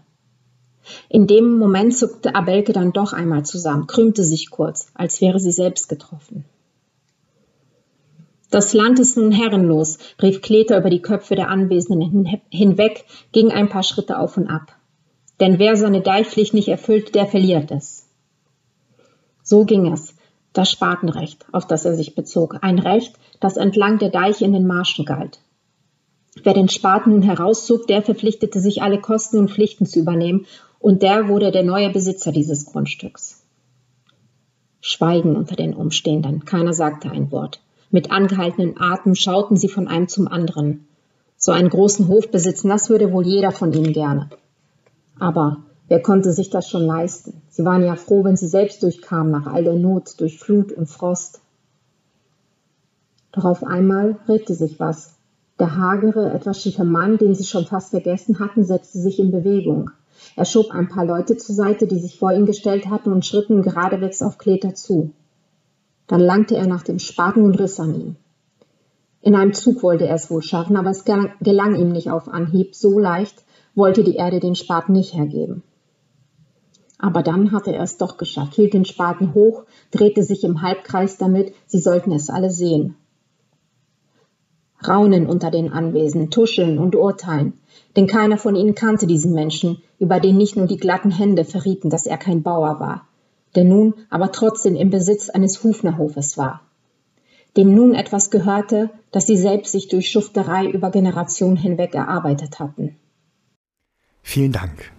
[1.10, 5.52] In dem Moment zuckte Abelke dann doch einmal zusammen, krümmte sich kurz, als wäre sie
[5.52, 6.46] selbst getroffen.
[8.52, 13.70] Das Land ist nun herrenlos, rief Kleter über die Köpfe der Anwesenden hinweg, ging ein
[13.70, 14.76] paar Schritte auf und ab.
[15.40, 18.08] Denn wer seine Deichpflicht nicht erfüllt, der verliert es.
[19.42, 20.14] So ging es.
[20.54, 22.58] Das Spatenrecht, auf das er sich bezog.
[22.62, 25.40] Ein Recht, das entlang der Deiche in den Marschen galt.
[26.44, 30.46] Wer den Spaten nun herauszog, der verpflichtete sich, alle Kosten und Pflichten zu übernehmen,
[30.80, 33.44] und der wurde der neue Besitzer dieses Grundstücks.
[34.82, 36.46] Schweigen unter den Umstehenden.
[36.46, 37.60] Keiner sagte ein Wort.
[37.92, 40.88] Mit angehaltenen Atem schauten sie von einem zum anderen.
[41.38, 44.30] So einen großen Hof besitzen, das würde wohl jeder von ihnen gerne.
[45.20, 45.58] Aber
[45.90, 47.42] Wer konnte sich das schon leisten?
[47.50, 50.86] Sie waren ja froh, wenn sie selbst durchkamen nach all der Not, durch Flut und
[50.86, 51.42] Frost.
[53.32, 55.16] Doch auf einmal regte sich was.
[55.58, 59.90] Der hagere, etwas schiefe Mann, den sie schon fast vergessen hatten, setzte sich in Bewegung.
[60.36, 63.64] Er schob ein paar Leute zur Seite, die sich vor ihn gestellt hatten und schritten
[63.64, 65.12] geradewegs auf Kleter zu.
[66.06, 68.16] Dann langte er nach dem Spaten und riss an ihm.
[69.22, 72.76] In einem Zug wollte er es wohl schaffen, aber es gelang ihm nicht auf Anhieb.
[72.76, 75.64] So leicht wollte die Erde den Spaten nicht hergeben.
[77.02, 81.18] Aber dann hatte er es doch geschafft, hielt den Spaten hoch, drehte sich im Halbkreis
[81.18, 82.96] damit, sie sollten es alle sehen.
[84.86, 87.54] Raunen unter den Anwesenden, tuscheln und urteilen,
[87.96, 91.90] denn keiner von ihnen kannte diesen Menschen, über den nicht nur die glatten Hände verrieten,
[91.90, 93.08] dass er kein Bauer war,
[93.56, 96.62] der nun aber trotzdem im Besitz eines Hufnerhofes war,
[97.56, 102.98] dem nun etwas gehörte, das sie selbst sich durch Schufterei über Generationen hinweg erarbeitet hatten.
[104.22, 104.92] Vielen Dank.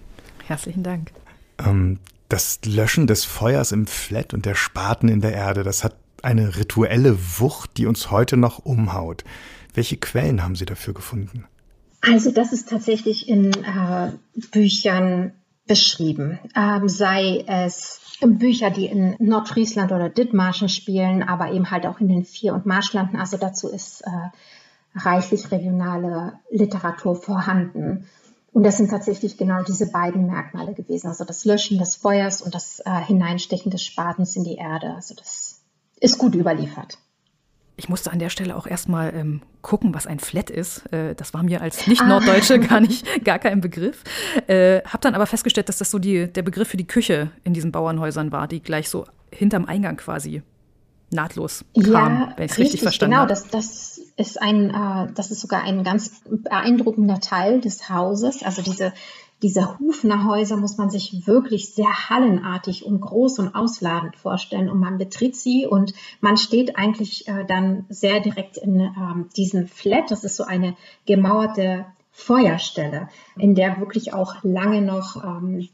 [0.46, 1.12] Herzlichen Dank.
[1.66, 5.96] Ähm, das Löschen des Feuers im Flat und der Spaten in der Erde, das hat
[6.22, 9.24] eine rituelle Wucht, die uns heute noch umhaut.
[9.74, 11.46] Welche Quellen haben Sie dafür gefunden?
[12.02, 14.12] Also das ist tatsächlich in äh,
[14.52, 15.32] Büchern
[15.66, 22.00] beschrieben, ähm, sei es Bücher, die in Nordfriesland oder Dithmarschen spielen, aber eben halt auch
[22.00, 23.18] in den Vier- und Marschlanden.
[23.18, 28.06] Also dazu ist äh, reichlich regionale Literatur vorhanden.
[28.52, 31.08] Und das sind tatsächlich genau diese beiden Merkmale gewesen.
[31.08, 34.94] Also das Löschen des Feuers und das äh, Hineinstechen des Spatens in die Erde.
[34.94, 35.60] Also das
[36.00, 36.98] ist gut überliefert.
[37.76, 40.92] Ich musste an der Stelle auch erstmal ähm, gucken, was ein Flat ist.
[40.92, 42.58] Äh, das war mir als Nicht-Norddeutsche ah.
[42.68, 44.02] gar nicht, gar kein Begriff.
[44.48, 47.54] Äh, hab dann aber festgestellt, dass das so die, der Begriff für die Küche in
[47.54, 50.42] diesen Bauernhäusern war, die gleich so hinterm Eingang quasi
[51.10, 53.34] nahtlos kam, ja, wenn ich es richtig verstanden genau, habe.
[53.34, 58.42] Genau, das, das ist ein, äh, das ist sogar ein ganz beeindruckender Teil des Hauses.
[58.42, 58.92] Also diese,
[59.42, 64.68] diese Hufnerhäuser muss man sich wirklich sehr hallenartig und groß und ausladend vorstellen.
[64.68, 69.66] Und man betritt sie und man steht eigentlich äh, dann sehr direkt in ähm, diesem
[69.66, 70.10] Flat.
[70.10, 75.68] Das ist so eine gemauerte Feuerstelle, in der wirklich auch lange noch ähm,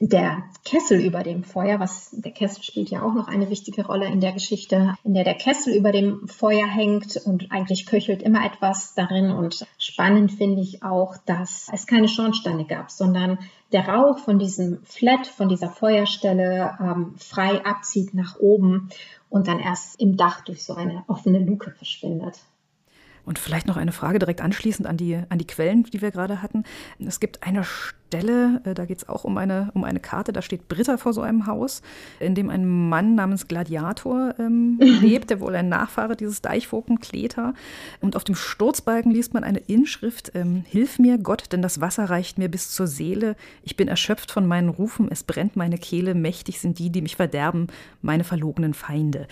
[0.00, 4.06] der Kessel über dem Feuer, was der Kessel spielt ja auch noch eine wichtige Rolle
[4.06, 8.44] in der Geschichte, in der der Kessel über dem Feuer hängt und eigentlich köchelt immer
[8.44, 9.30] etwas darin.
[9.30, 13.38] Und spannend finde ich auch, dass es keine Schornsteine gab, sondern
[13.72, 18.90] der Rauch von diesem Flat, von dieser Feuerstelle ähm, frei abzieht nach oben
[19.30, 22.40] und dann erst im Dach durch so eine offene Luke verschwindet.
[23.24, 26.42] Und vielleicht noch eine Frage direkt anschließend an die, an die Quellen, die wir gerade
[26.42, 26.64] hatten.
[26.98, 30.42] Es gibt eine Stelle, äh, da geht es auch um eine, um eine Karte, da
[30.42, 31.82] steht Britta vor so einem Haus,
[32.20, 37.54] in dem ein Mann namens Gladiator ähm, lebt, der wohl ein Nachfahre dieses Deichvogen Kleter.
[38.00, 42.04] Und auf dem Sturzbalken liest man eine Inschrift, ähm, Hilf mir Gott, denn das Wasser
[42.04, 43.36] reicht mir bis zur Seele.
[43.62, 47.16] Ich bin erschöpft von meinen Rufen, es brennt meine Kehle, mächtig sind die, die mich
[47.16, 47.68] verderben,
[48.02, 49.26] meine verlogenen Feinde.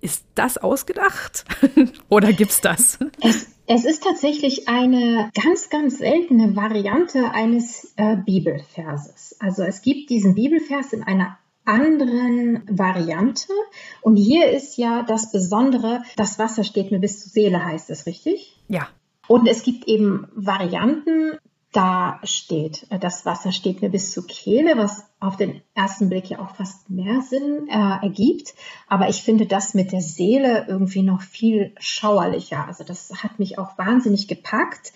[0.00, 1.44] Ist das ausgedacht
[2.08, 2.98] oder gibt's das?
[3.20, 9.36] Es, es, ist tatsächlich eine ganz, ganz seltene Variante eines äh, Bibelverses.
[9.40, 13.52] Also es gibt diesen Bibelvers in einer anderen Variante.
[14.00, 18.06] Und hier ist ja das Besondere, das Wasser steht mir bis zur Seele, heißt es
[18.06, 18.56] richtig?
[18.68, 18.88] Ja.
[19.28, 21.38] Und es gibt eben Varianten,
[21.78, 22.88] da steht.
[22.98, 26.90] Das Wasser steht mir bis zur Kehle, was auf den ersten Blick ja auch fast
[26.90, 28.54] mehr Sinn äh, ergibt.
[28.88, 32.66] Aber ich finde das mit der Seele irgendwie noch viel schauerlicher.
[32.66, 34.92] Also das hat mich auch wahnsinnig gepackt.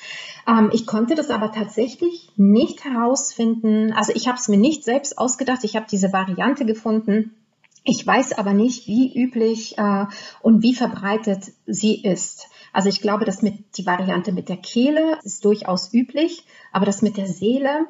[0.48, 3.92] Ähm, ich konnte das aber tatsächlich nicht herausfinden.
[3.92, 5.62] Also ich habe es mir nicht selbst ausgedacht.
[5.62, 7.36] Ich habe diese Variante gefunden.
[7.84, 10.06] Ich weiß aber nicht, wie üblich äh,
[10.40, 12.48] und wie verbreitet sie ist.
[12.72, 17.02] Also ich glaube, dass mit die Variante mit der Kehle ist durchaus üblich, aber das
[17.02, 17.86] mit der Seele,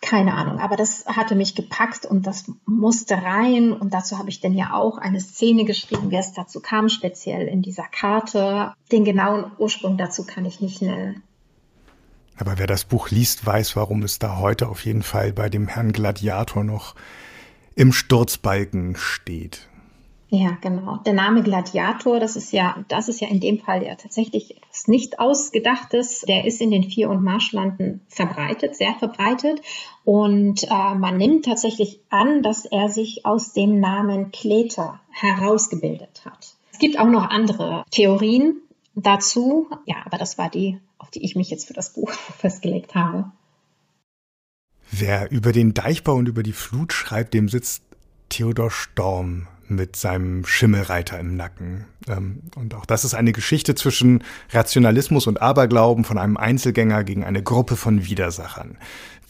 [0.00, 0.58] keine Ahnung.
[0.58, 3.72] Aber das hatte mich gepackt und das musste rein.
[3.72, 7.48] Und dazu habe ich dann ja auch eine Szene geschrieben, wie es dazu kam, speziell
[7.48, 8.74] in dieser Karte.
[8.92, 11.22] Den genauen Ursprung dazu kann ich nicht nennen.
[12.36, 15.66] Aber wer das Buch liest, weiß, warum es da heute auf jeden Fall bei dem
[15.66, 16.94] Herrn Gladiator noch
[17.74, 19.68] im Sturzbalken steht.
[20.30, 20.98] Ja, genau.
[21.06, 24.86] Der Name Gladiator, das ist ja, das ist ja in dem Fall ja tatsächlich etwas
[24.86, 26.20] nicht ausgedachtes.
[26.28, 29.62] Der ist in den Vier- und Marschlanden verbreitet, sehr verbreitet.
[30.04, 36.56] Und äh, man nimmt tatsächlich an, dass er sich aus dem Namen Kleter herausgebildet hat.
[36.72, 38.60] Es gibt auch noch andere Theorien
[38.94, 39.68] dazu.
[39.86, 43.32] Ja, aber das war die, auf die ich mich jetzt für das Buch festgelegt habe.
[44.90, 47.82] Wer über den Deichbau und über die Flut schreibt, dem sitzt
[48.28, 51.86] Theodor Storm mit seinem Schimmelreiter im Nacken.
[52.08, 57.24] Ähm, und auch das ist eine Geschichte zwischen Rationalismus und Aberglauben von einem Einzelgänger gegen
[57.24, 58.78] eine Gruppe von Widersachern.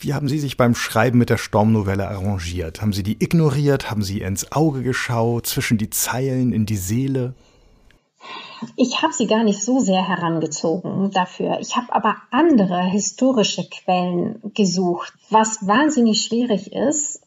[0.01, 2.81] Wie haben Sie sich beim Schreiben mit der Stormnovelle arrangiert?
[2.81, 3.91] Haben Sie die ignoriert?
[3.91, 7.35] Haben Sie ins Auge geschaut, zwischen die Zeilen, in die Seele?
[8.77, 11.59] Ich habe sie gar nicht so sehr herangezogen dafür.
[11.61, 15.13] Ich habe aber andere historische Quellen gesucht.
[15.31, 17.21] Was wahnsinnig schwierig ist,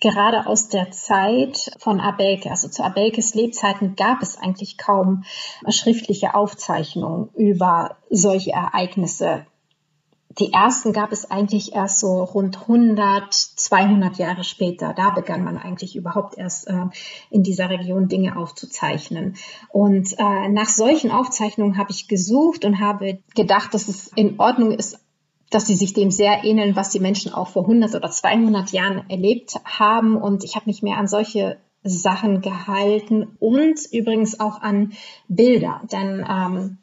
[0.00, 5.24] gerade aus der Zeit von Abelke, also zu Abelkes Lebzeiten gab es eigentlich kaum
[5.68, 9.46] schriftliche Aufzeichnungen über solche Ereignisse.
[10.38, 14.94] Die ersten gab es eigentlich erst so rund 100, 200 Jahre später.
[14.94, 16.84] Da begann man eigentlich überhaupt erst äh,
[17.30, 19.34] in dieser Region Dinge aufzuzeichnen.
[19.70, 24.70] Und äh, nach solchen Aufzeichnungen habe ich gesucht und habe gedacht, dass es in Ordnung
[24.72, 25.00] ist,
[25.50, 29.08] dass sie sich dem sehr ähneln, was die Menschen auch vor 100 oder 200 Jahren
[29.08, 30.16] erlebt haben.
[30.16, 34.92] Und ich habe mich mehr an solche Sachen gehalten und übrigens auch an
[35.28, 35.80] Bilder.
[35.90, 36.78] Denn ähm,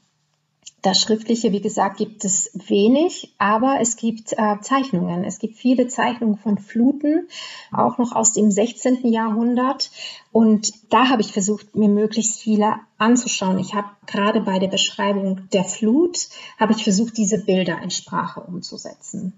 [0.86, 5.24] das Schriftliche, wie gesagt, gibt es wenig, aber es gibt äh, Zeichnungen.
[5.24, 7.28] Es gibt viele Zeichnungen von Fluten,
[7.72, 9.12] auch noch aus dem 16.
[9.12, 9.90] Jahrhundert.
[10.32, 13.58] Und da habe ich versucht, mir möglichst viele anzuschauen.
[13.58, 16.28] Ich habe gerade bei der Beschreibung der Flut,
[16.60, 19.34] habe ich versucht, diese Bilder in Sprache umzusetzen.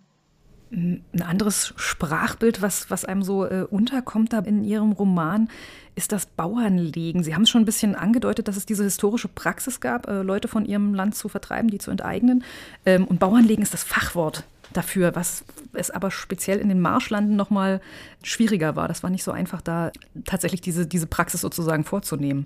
[0.71, 5.49] Ein anderes Sprachbild, was, was einem so äh, unterkommt da in Ihrem Roman,
[5.95, 7.23] ist das Bauernlegen.
[7.23, 10.47] Sie haben es schon ein bisschen angedeutet, dass es diese historische Praxis gab, äh, Leute
[10.47, 12.43] von ihrem Land zu vertreiben, die zu enteignen.
[12.85, 17.49] Ähm, und Bauernlegen ist das Fachwort dafür, was es aber speziell in den Marschlanden noch
[17.49, 17.81] mal
[18.23, 18.87] schwieriger war.
[18.87, 19.91] Das war nicht so einfach, da
[20.25, 22.45] tatsächlich diese, diese Praxis sozusagen vorzunehmen.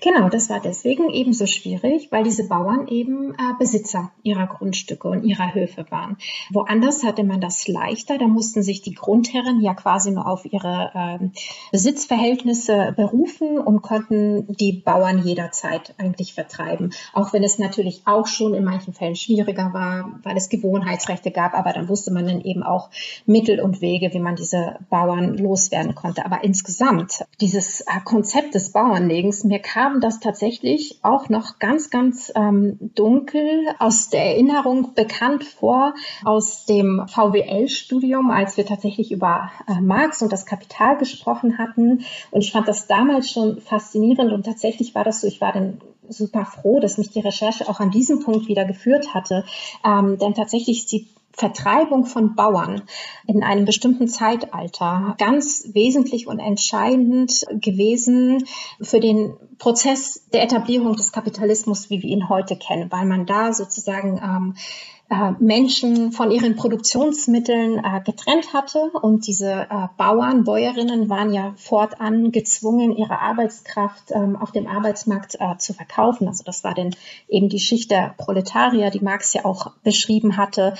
[0.00, 5.22] Genau, das war deswegen ebenso schwierig, weil diese Bauern eben äh, Besitzer ihrer Grundstücke und
[5.22, 6.16] ihrer Höfe waren.
[6.50, 10.90] Woanders hatte man das leichter, da mussten sich die Grundherren ja quasi nur auf ihre
[10.94, 11.28] äh,
[11.70, 16.92] Besitzverhältnisse berufen und konnten die Bauern jederzeit eigentlich vertreiben.
[17.12, 21.54] Auch wenn es natürlich auch schon in manchen Fällen schwieriger war, weil es Gewohnheitsrechte gab,
[21.54, 22.90] aber dann wusste man dann eben auch
[23.24, 26.24] Mittel und Wege, wie man diese Bauern loswerden konnte.
[26.24, 32.32] Aber insgesamt, dieses äh, Konzept des Bauernlegens, mir kam das tatsächlich auch noch ganz, ganz
[32.34, 35.94] ähm, dunkel aus der Erinnerung bekannt vor,
[36.24, 42.04] aus dem VWL-Studium, als wir tatsächlich über äh, Marx und das Kapital gesprochen hatten.
[42.30, 45.80] Und ich fand das damals schon faszinierend und tatsächlich war das so, ich war dann
[46.08, 49.44] super froh, dass mich die Recherche auch an diesem Punkt wieder geführt hatte.
[49.84, 52.82] Ähm, denn tatsächlich die Vertreibung von Bauern
[53.26, 58.44] in einem bestimmten Zeitalter ganz wesentlich und entscheidend gewesen
[58.80, 63.52] für den Prozess der Etablierung des Kapitalismus, wie wir ihn heute kennen, weil man da
[63.52, 64.99] sozusagen ähm, äh,
[65.40, 68.90] Menschen von ihren Produktionsmitteln äh, getrennt hatte.
[69.02, 75.36] Und diese äh, Bauern, Bäuerinnen waren ja fortan gezwungen, ihre Arbeitskraft ähm, auf dem Arbeitsmarkt
[75.40, 76.28] äh, zu verkaufen.
[76.28, 76.94] Also das war dann
[77.28, 80.74] eben die Schicht der Proletarier, die Marx ja auch beschrieben hatte.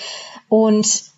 [0.49, 1.11] Und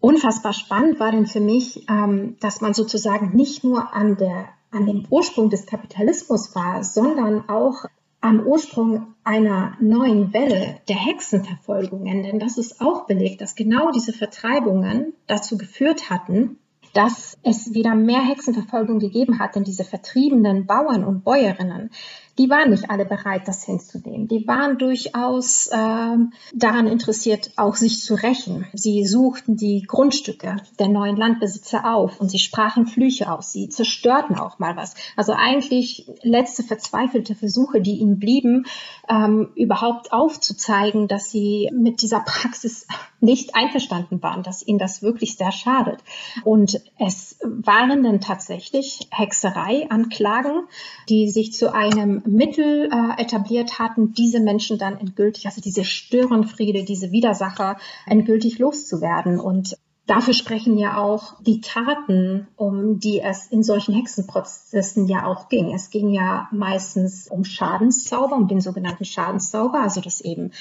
[0.00, 4.84] unfassbar spannend war denn für mich, ähm, dass man sozusagen nicht nur an der an
[4.84, 7.86] dem Ursprung des Kapitalismus war, sondern auch
[8.20, 14.12] am Ursprung einer neuen Welle der Hexenverfolgungen, denn das ist auch belegt, dass genau diese
[14.12, 16.58] Vertreibungen dazu geführt hatten,
[16.94, 21.90] dass es wieder mehr Hexenverfolgung gegeben hat, denn diese vertriebenen Bauern und Bäuerinnen,
[22.38, 24.28] die waren nicht alle bereit, das hinzunehmen.
[24.28, 28.66] Die waren durchaus ähm, daran interessiert, auch sich zu rächen.
[28.72, 33.52] Sie suchten die Grundstücke der neuen Landbesitzer auf und sie sprachen Flüche aus.
[33.52, 34.94] Sie zerstörten auch mal was.
[35.16, 38.66] Also eigentlich letzte verzweifelte Versuche, die ihnen blieben,
[39.08, 42.86] ähm, überhaupt aufzuzeigen, dass sie mit dieser Praxis
[43.20, 45.98] nicht einverstanden waren, dass ihnen das wirklich sehr schadet.
[46.44, 50.68] Und es waren dann tatsächlich Hexerei-Anklagen,
[51.08, 56.84] die sich zu einem Mittel äh, etabliert hatten, diese Menschen dann endgültig, also diese Störenfriede,
[56.84, 59.40] diese Widersacher endgültig loszuwerden.
[59.40, 65.48] Und dafür sprechen ja auch die Taten, um die es in solchen Hexenprozessen ja auch
[65.48, 65.72] ging.
[65.74, 70.52] Es ging ja meistens um Schadenszauber, um den sogenannten Schadenszauber, also dass eben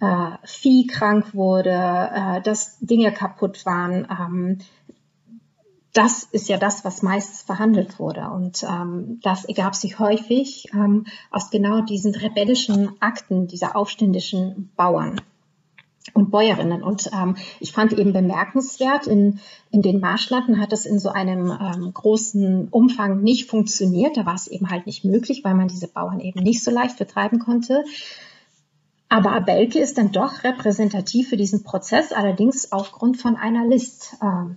[0.00, 4.58] äh, Vieh krank wurde, äh, dass Dinge kaputt waren, ähm,
[5.92, 8.28] das ist ja das, was meistens verhandelt wurde.
[8.30, 15.20] Und ähm, das ergab sich häufig ähm, aus genau diesen rebellischen Akten dieser aufständischen Bauern
[16.14, 16.82] und Bäuerinnen.
[16.82, 21.50] Und ähm, ich fand eben bemerkenswert, in, in den Marschlanden hat es in so einem
[21.50, 24.16] ähm, großen Umfang nicht funktioniert.
[24.16, 26.96] Da war es eben halt nicht möglich, weil man diese Bauern eben nicht so leicht
[26.96, 27.84] vertreiben konnte.
[29.08, 34.16] Aber Abelke ist dann doch repräsentativ für diesen Prozess, allerdings aufgrund von einer List.
[34.22, 34.56] Ähm,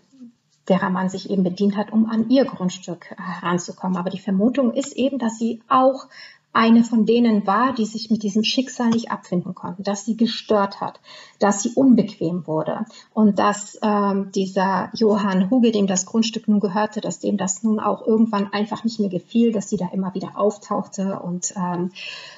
[0.70, 3.98] derer man sich eben bedient hat, um an ihr Grundstück heranzukommen.
[3.98, 6.08] Aber die Vermutung ist eben, dass sie auch
[6.54, 10.80] eine von denen war, die sich mit diesem Schicksal nicht abfinden konnten, dass sie gestört
[10.80, 11.00] hat,
[11.40, 17.02] dass sie unbequem wurde und dass ähm, dieser Johann Huge, dem das Grundstück nun gehörte,
[17.02, 20.38] dass dem das nun auch irgendwann einfach nicht mehr gefiel, dass sie da immer wieder
[20.38, 21.92] auftauchte und ähm,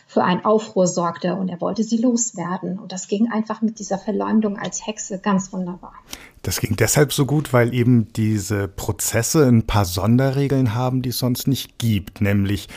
[0.07, 2.80] für einen Aufruhr sorgte und er wollte sie loswerden.
[2.80, 5.93] Und das ging einfach mit dieser Verleumdung als Hexe ganz wunderbar.
[6.41, 11.18] Das ging deshalb so gut, weil eben diese Prozesse ein paar Sonderregeln haben, die es
[11.18, 12.70] sonst nicht gibt, nämlich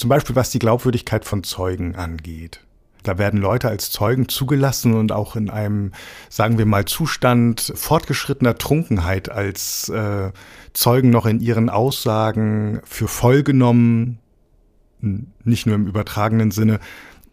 [0.00, 2.60] zum Beispiel was die Glaubwürdigkeit von Zeugen angeht.
[3.02, 5.92] Da werden Leute als Zeugen zugelassen und auch in einem,
[6.30, 10.32] sagen wir mal, Zustand fortgeschrittener Trunkenheit als äh,
[10.72, 14.18] Zeugen noch in ihren Aussagen für voll genommen,
[15.44, 16.80] nicht nur im übertragenen Sinne,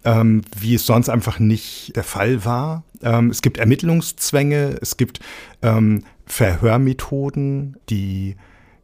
[0.04, 2.84] ähm, wie es sonst einfach nicht der Fall war.
[3.02, 5.22] Ähm, es gibt Ermittlungszwänge, es gibt
[5.62, 8.36] ähm, Verhörmethoden, die,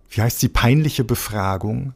[0.10, 1.94] wie heißt die, peinliche Befragung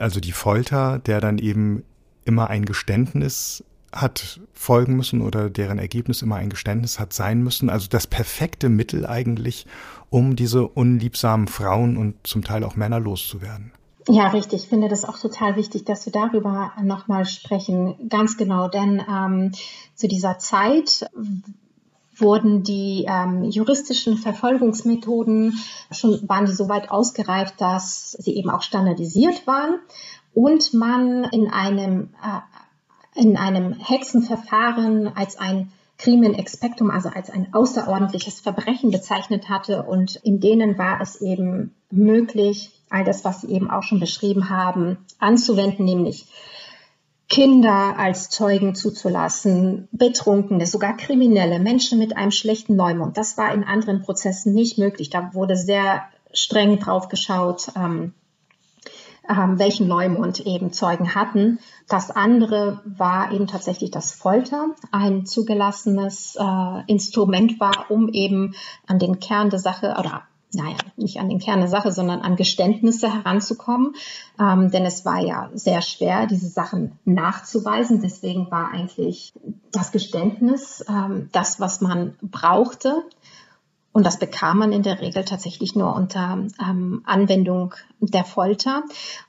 [0.00, 1.84] also die Folter, der dann eben
[2.24, 7.70] immer ein Geständnis hat folgen müssen oder deren Ergebnis immer ein Geständnis hat sein müssen.
[7.70, 9.66] Also das perfekte Mittel eigentlich,
[10.10, 13.72] um diese unliebsamen Frauen und zum Teil auch Männer loszuwerden.
[14.08, 14.64] Ja, richtig.
[14.64, 18.08] Ich finde das auch total wichtig, dass wir darüber nochmal sprechen.
[18.10, 19.52] Ganz genau, denn ähm,
[19.94, 21.08] zu dieser Zeit
[22.16, 25.58] wurden die ähm, juristischen Verfolgungsmethoden
[25.90, 29.80] schon, waren die so weit ausgereift, dass sie eben auch standardisiert waren
[30.32, 37.54] und man in einem, äh, in einem Hexenverfahren als ein Crimen expectum, also als ein
[37.54, 43.48] außerordentliches Verbrechen bezeichnet hatte und in denen war es eben möglich, all das, was Sie
[43.48, 46.26] eben auch schon beschrieben haben, anzuwenden, nämlich
[47.28, 53.16] Kinder als Zeugen zuzulassen, Betrunkene, sogar Kriminelle, Menschen mit einem schlechten Neumond.
[53.16, 55.10] Das war in anderen Prozessen nicht möglich.
[55.10, 56.02] Da wurde sehr
[56.32, 58.12] streng drauf geschaut, ähm,
[59.28, 61.58] ähm, welchen Neumond eben Zeugen hatten.
[61.88, 68.54] Das andere war eben tatsächlich das Folter, ein zugelassenes äh, Instrument war, um eben
[68.86, 72.36] an den Kern der Sache oder naja, nicht an den Kern der Sache, sondern an
[72.36, 73.94] Geständnisse heranzukommen.
[74.38, 78.00] Ähm, denn es war ja sehr schwer, diese Sachen nachzuweisen.
[78.00, 79.32] Deswegen war eigentlich
[79.72, 83.02] das Geständnis ähm, das, was man brauchte.
[83.92, 88.82] Und das bekam man in der Regel tatsächlich nur unter ähm, Anwendung der Folter.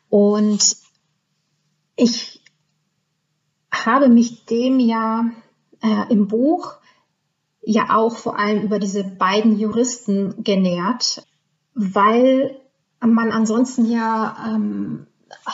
[0.10, 0.78] Und
[1.96, 2.42] ich
[3.72, 5.26] habe mich dem ja
[5.82, 6.78] äh, im Buch
[7.66, 11.26] ja auch vor allem über diese beiden Juristen genährt,
[11.74, 12.60] weil
[13.02, 15.08] man ansonsten ja ähm,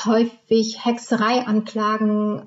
[0.05, 2.43] häufig Hexereianklagen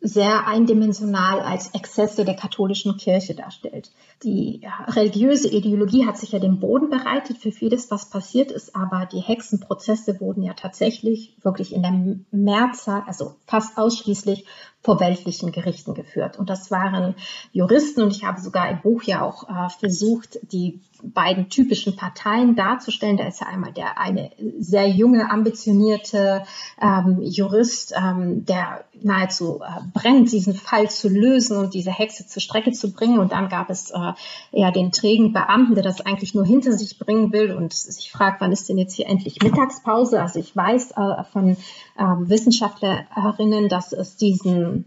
[0.00, 3.90] sehr eindimensional als Exzesse der katholischen Kirche darstellt.
[4.22, 9.06] Die religiöse Ideologie hat sich ja den Boden bereitet für vieles, was passiert ist, aber
[9.06, 14.46] die Hexenprozesse wurden ja tatsächlich wirklich in der Mehrzahl, also fast ausschließlich
[14.82, 16.38] vor weltlichen Gerichten geführt.
[16.38, 17.16] Und das waren
[17.52, 22.56] Juristen und ich habe sogar im Buch ja auch äh, versucht, die beiden typischen Parteien
[22.56, 23.16] darzustellen.
[23.16, 26.44] Da ist ja einmal der eine sehr junge, ambitionierte
[26.80, 32.42] ähm, Jurist, ähm, der nahezu äh, brennt, diesen Fall zu lösen und diese Hexe zur
[32.42, 33.18] Strecke zu bringen.
[33.18, 34.12] Und dann gab es äh,
[34.52, 38.40] ja den trägen Beamten, der das eigentlich nur hinter sich bringen will und sich fragt,
[38.40, 40.20] wann ist denn jetzt hier endlich Mittagspause?
[40.20, 41.56] Also ich weiß äh, von
[41.98, 44.84] ähm, Wissenschaftlerinnen, dass es diesen,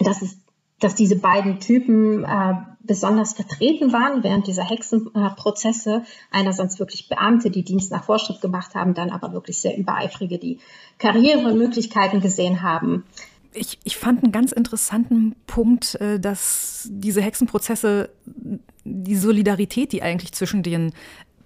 [0.00, 0.38] dass es
[0.80, 6.04] dass diese beiden Typen äh, besonders vertreten waren während dieser Hexenprozesse.
[6.30, 10.58] Einerseits wirklich Beamte, die Dienst nach Vorschrift gemacht haben, dann aber wirklich sehr übereifrige, die
[10.98, 13.04] Karrieremöglichkeiten gesehen haben.
[13.52, 18.10] Ich, ich fand einen ganz interessanten Punkt, äh, dass diese Hexenprozesse
[18.84, 20.92] die Solidarität, die eigentlich zwischen den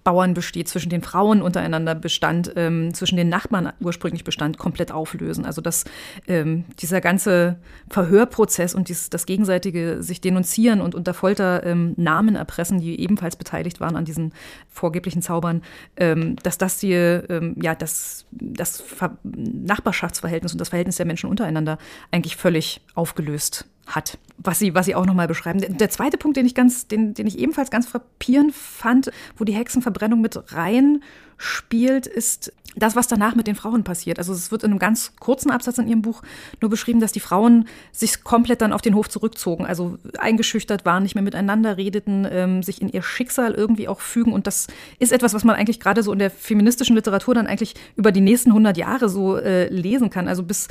[0.09, 5.45] Bauern besteht, zwischen den Frauen untereinander bestand, ähm, zwischen den Nachbarn ursprünglich bestand, komplett auflösen.
[5.45, 5.85] Also dass
[6.27, 7.57] ähm, dieser ganze
[7.91, 13.35] Verhörprozess und dies, das gegenseitige sich denunzieren und unter Folter ähm, Namen erpressen, die ebenfalls
[13.35, 14.33] beteiligt waren an diesen
[14.67, 15.61] vorgeblichen Zaubern,
[15.95, 18.83] ähm, dass das die, ähm, ja, das, das
[19.21, 21.77] Nachbarschaftsverhältnis und das Verhältnis der Menschen untereinander
[22.09, 25.59] eigentlich völlig aufgelöst hat, was sie, was sie auch nochmal beschreiben.
[25.77, 29.53] Der zweite Punkt, den ich ganz, den, den ich ebenfalls ganz frappierend fand, wo die
[29.53, 31.03] Hexenverbrennung mit rein
[31.37, 34.19] spielt, ist das, was danach mit den Frauen passiert.
[34.19, 36.21] Also es wird in einem ganz kurzen Absatz in ihrem Buch
[36.61, 41.03] nur beschrieben, dass die Frauen sich komplett dann auf den Hof zurückzogen, also eingeschüchtert waren,
[41.03, 44.33] nicht mehr miteinander redeten, ähm, sich in ihr Schicksal irgendwie auch fügen.
[44.33, 44.67] Und das
[44.99, 48.21] ist etwas, was man eigentlich gerade so in der feministischen Literatur dann eigentlich über die
[48.21, 50.27] nächsten 100 Jahre so äh, lesen kann.
[50.27, 50.67] Also bis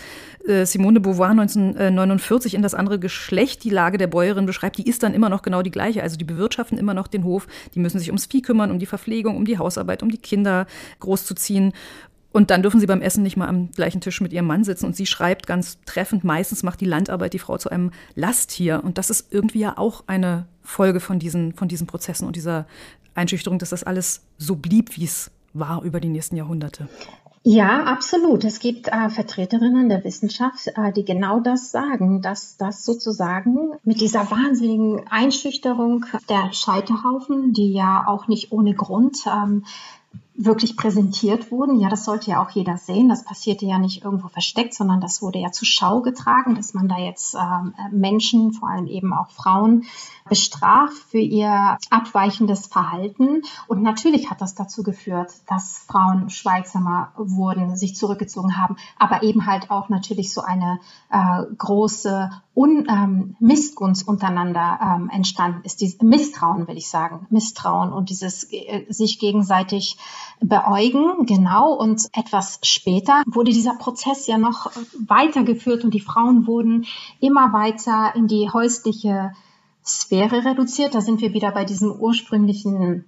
[0.49, 4.88] äh, Simone de Beauvoir 1949 in das andere Geschlecht die Lage der Bäuerin beschreibt, die
[4.88, 6.03] ist dann immer noch genau die gleiche.
[6.03, 8.86] Also die bewirtschaften immer noch den Hof, die müssen sich ums Vieh kümmern, um die
[8.86, 10.66] Verpflegung, um die Hausarbeit, um die Kinder
[11.01, 11.72] großzuziehen.
[12.30, 14.86] Und dann dürfen sie beim Essen nicht mal am gleichen Tisch mit ihrem Mann sitzen.
[14.86, 18.82] Und sie schreibt ganz treffend, meistens macht die Landarbeit die Frau zu einem Lasttier.
[18.84, 22.66] Und das ist irgendwie ja auch eine Folge von diesen, von diesen Prozessen und dieser
[23.14, 26.88] Einschüchterung, dass das alles so blieb, wie es war über die nächsten Jahrhunderte.
[27.45, 28.45] Ja, absolut.
[28.45, 34.01] Es gibt äh, Vertreterinnen der Wissenschaft, äh, die genau das sagen, dass das sozusagen mit
[34.01, 39.64] dieser wahnsinnigen Einschüchterung der Scheiterhaufen, die ja auch nicht ohne Grund ähm,
[40.41, 41.80] wirklich präsentiert wurden.
[41.80, 43.09] Ja, das sollte ja auch jeder sehen.
[43.09, 46.89] Das passierte ja nicht irgendwo versteckt, sondern das wurde ja zur Schau getragen, dass man
[46.89, 49.84] da jetzt ähm, Menschen, vor allem eben auch Frauen,
[50.28, 53.43] bestraft für ihr abweichendes Verhalten.
[53.66, 59.47] Und natürlich hat das dazu geführt, dass Frauen schweigsamer wurden, sich zurückgezogen haben, aber eben
[59.47, 60.78] halt auch natürlich so eine
[61.11, 65.80] äh, große Un, ähm, Missgunst untereinander ähm, entstanden ist.
[65.80, 67.26] Dieses Misstrauen, will ich sagen.
[67.30, 69.97] Misstrauen und dieses äh, sich gegenseitig
[70.41, 71.72] beäugen, genau.
[71.72, 74.70] Und etwas später wurde dieser Prozess ja noch
[75.07, 76.86] weitergeführt und die Frauen wurden
[77.20, 79.32] immer weiter in die häusliche
[79.84, 80.95] Sphäre reduziert.
[80.95, 83.05] Da sind wir wieder bei diesem ursprünglichen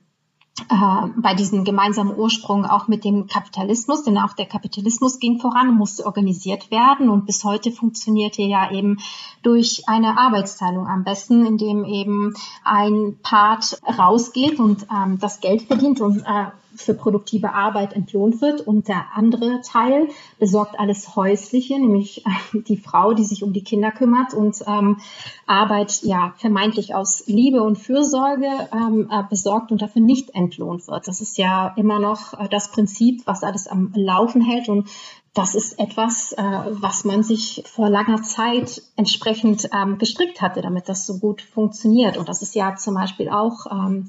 [0.68, 5.74] äh, bei diesem gemeinsamen Ursprung auch mit dem Kapitalismus, denn auch der Kapitalismus ging voran,
[5.74, 8.98] musste organisiert werden und bis heute funktioniert er ja eben
[9.42, 16.00] durch eine Arbeitsteilung am besten, indem eben ein Part rausgeht und ähm, das Geld verdient
[16.00, 16.46] und äh,
[16.80, 20.08] für produktive Arbeit entlohnt wird und der andere Teil
[20.38, 24.98] besorgt alles Häusliche, nämlich äh, die Frau, die sich um die Kinder kümmert und ähm,
[25.46, 31.08] Arbeit ja vermeintlich aus Liebe und Fürsorge ähm, äh, besorgt und dafür nicht entlohnt wird.
[31.08, 34.88] Das ist ja immer noch äh, das Prinzip, was alles am Laufen hält und
[35.34, 40.88] das ist etwas, äh, was man sich vor langer Zeit entsprechend ähm, gestrickt hatte, damit
[40.88, 42.16] das so gut funktioniert.
[42.16, 44.08] Und das ist ja zum Beispiel auch ähm,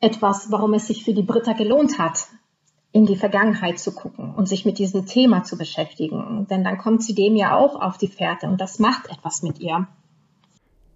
[0.00, 2.26] etwas, warum es sich für die Britta gelohnt hat,
[2.92, 6.46] in die Vergangenheit zu gucken und sich mit diesem Thema zu beschäftigen.
[6.50, 9.60] Denn dann kommt sie dem ja auch auf die Fährte und das macht etwas mit
[9.60, 9.86] ihr.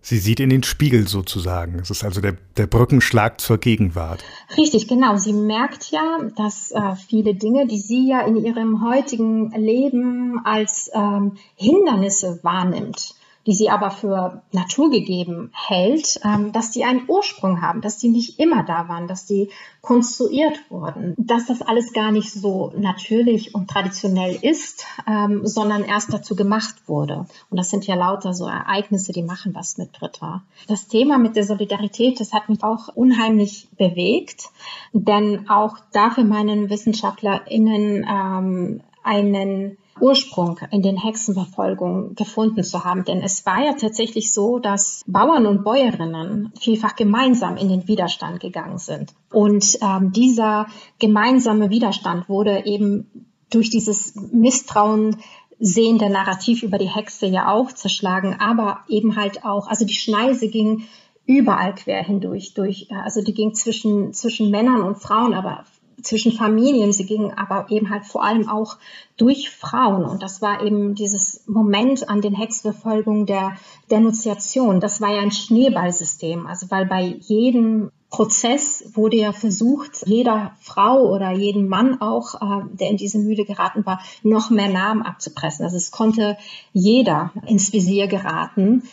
[0.01, 1.79] Sie sieht in den Spiegel sozusagen.
[1.79, 4.23] Es ist also der, der Brückenschlag zur Gegenwart.
[4.55, 5.17] Richtig, genau.
[5.17, 10.91] Sie merkt ja, dass äh, viele Dinge, die sie ja in ihrem heutigen Leben als
[10.93, 13.15] ähm, Hindernisse wahrnimmt,
[13.47, 18.39] die sie aber für naturgegeben hält, ähm, dass die einen Ursprung haben, dass die nicht
[18.39, 19.51] immer da waren, dass die
[19.83, 26.13] konstruiert wurden, dass das alles gar nicht so natürlich und traditionell ist, ähm, sondern erst
[26.13, 27.27] dazu gemacht wurde.
[27.51, 30.43] Und das sind ja lauter so Ereignisse, die machen was mit Britta.
[30.67, 34.49] Das Thema mit der Solidarität, das hat mich auch unheimlich bewegt,
[34.93, 43.05] denn auch dafür meinen WissenschaftlerInnen ähm, einen Ursprung in den Hexenverfolgungen gefunden zu haben.
[43.05, 48.41] Denn es war ja tatsächlich so, dass Bauern und Bäuerinnen vielfach gemeinsam in den Widerstand
[48.41, 49.13] gegangen sind.
[49.33, 50.67] Und ähm, dieser
[50.99, 55.17] gemeinsame Widerstand wurde eben durch dieses Misstrauen
[55.61, 60.49] sehende Narrativ über die Hexe ja auch zerschlagen, aber eben halt auch, also die Schneise
[60.49, 60.85] ging
[61.27, 65.65] überall quer hindurch, durch, also die ging zwischen, zwischen Männern und Frauen, aber
[66.05, 68.77] zwischen Familien, sie gingen aber eben halt vor allem auch
[69.17, 70.05] durch Frauen.
[70.05, 73.57] Und das war eben dieses Moment an den Hexverfolgungen der
[73.91, 74.81] Denunziation.
[74.81, 76.47] Das war ja ein Schneeballsystem.
[76.47, 82.65] Also weil bei jedem Prozess wurde ja versucht, jeder Frau oder jeden Mann auch, äh,
[82.73, 85.65] der in diese Mühle geraten war, noch mehr Namen abzupressen.
[85.65, 86.37] Also es konnte
[86.73, 88.85] jeder ins Visier geraten.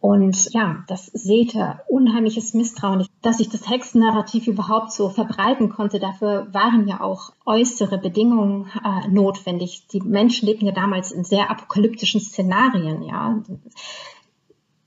[0.00, 3.06] Und ja, das säte unheimliches Misstrauen.
[3.20, 9.08] Dass sich das Hexennarrativ überhaupt so verbreiten konnte, dafür waren ja auch äußere Bedingungen äh,
[9.08, 9.88] notwendig.
[9.92, 13.42] Die Menschen lebten ja damals in sehr apokalyptischen Szenarien, ja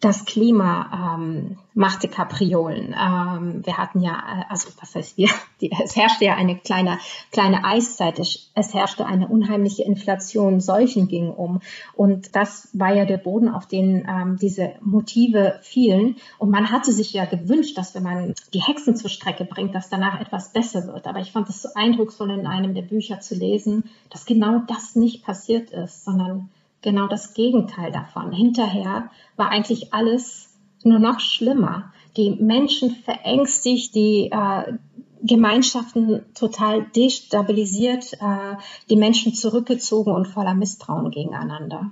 [0.01, 2.95] das Klima ähm, machte Kapriolen.
[2.99, 5.29] Ähm, wir hatten ja, äh, also was heißt wir,
[5.61, 6.97] die, es herrschte ja eine kleine,
[7.31, 11.61] kleine Eiszeit, es, es herrschte eine unheimliche Inflation, Seuchen gingen um.
[11.93, 16.15] Und das war ja der Boden, auf den ähm, diese Motive fielen.
[16.39, 19.89] Und man hatte sich ja gewünscht, dass wenn man die Hexen zur Strecke bringt, dass
[19.89, 21.05] danach etwas besser wird.
[21.05, 24.95] Aber ich fand es so eindrucksvoll in einem der Bücher zu lesen, dass genau das
[24.95, 26.49] nicht passiert ist, sondern
[26.81, 28.31] genau das Gegenteil davon.
[28.31, 30.49] Hinterher war eigentlich alles
[30.83, 31.93] nur noch schlimmer.
[32.17, 34.73] Die Menschen verängstigt, die äh,
[35.23, 38.55] Gemeinschaften total destabilisiert, äh,
[38.89, 41.91] die Menschen zurückgezogen und voller Misstrauen gegeneinander.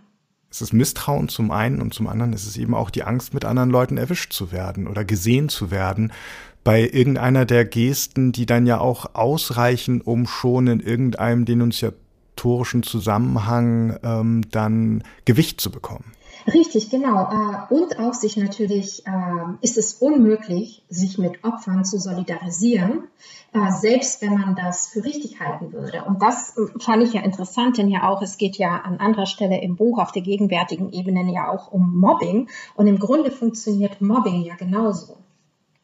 [0.51, 3.45] Es ist Misstrauen zum einen und zum anderen ist es eben auch die Angst, mit
[3.45, 6.11] anderen Leuten erwischt zu werden oder gesehen zu werden
[6.63, 11.93] bei irgendeiner der Gesten, die dann ja auch ausreichen, um schon in irgendeinem Denunziat
[12.39, 16.13] historischen Zusammenhang ähm, dann Gewicht zu bekommen.
[16.47, 17.29] Richtig, genau.
[17.29, 19.11] Äh, und auch sich natürlich, äh,
[19.61, 23.03] ist es unmöglich, sich mit Opfern zu solidarisieren,
[23.51, 26.05] äh, selbst wenn man das für richtig halten würde.
[26.05, 29.61] Und das fand ich ja interessant, denn ja auch, es geht ja an anderer Stelle
[29.61, 32.47] im Buch auf der gegenwärtigen Ebene ja auch um Mobbing.
[32.75, 35.17] Und im Grunde funktioniert Mobbing ja genauso.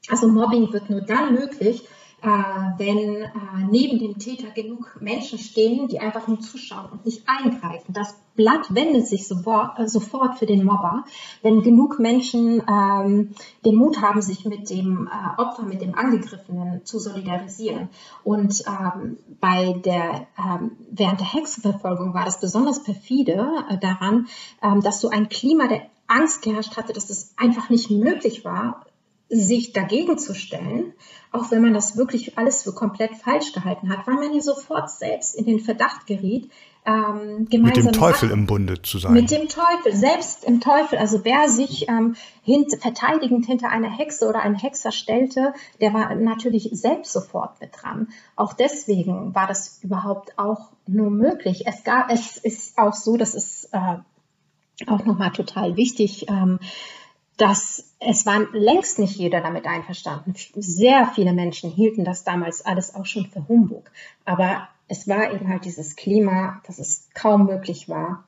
[0.08, 1.86] Also Mobbing wird nur dann möglich,
[2.22, 3.30] wenn äh,
[3.70, 7.94] neben dem Täter genug Menschen stehen, die einfach nur zuschauen und nicht eingreifen.
[7.94, 11.06] Das Blatt wendet sich sofort, äh, sofort für den Mobber,
[11.42, 16.86] wenn genug Menschen ähm, den Mut haben, sich mit dem äh, Opfer, mit dem Angegriffenen
[16.86, 17.90] zu solidarisieren.
[18.24, 24.28] Und ähm, bei der, ähm, während der Hexenverfolgung war das besonders perfide äh, daran,
[24.82, 28.86] dass so ein Klima der Angst geherrscht hatte, dass es einfach nicht möglich war,
[29.30, 30.94] sich dagegen zu stellen,
[31.32, 34.90] auch wenn man das wirklich alles für komplett falsch gehalten hat, weil man ja sofort
[34.90, 36.52] selbst in den Verdacht geriet,
[36.86, 39.14] ähm, mit dem Teufel im Bunde zu sein.
[39.14, 41.00] Mit dem Teufel, selbst im Teufel.
[41.00, 46.14] Also wer sich ähm, hint, verteidigend hinter einer Hexe oder einen Hexer stellte, der war
[46.14, 48.10] natürlich selbst sofort mit dran.
[48.36, 51.66] Auch deswegen war das überhaupt auch nur möglich.
[51.66, 53.98] Es gab, es ist auch so, das ist äh,
[54.86, 56.28] auch nochmal total wichtig.
[56.30, 56.60] Ähm,
[57.38, 60.34] dass es war längst nicht jeder damit einverstanden.
[60.56, 63.92] Sehr viele Menschen hielten das damals alles auch schon für Humbug.
[64.24, 68.24] Aber es war eben halt dieses Klima, dass es kaum möglich war,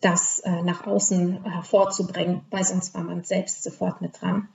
[0.00, 4.48] das äh, nach außen hervorzubringen, weil sonst war man selbst sofort mit dran.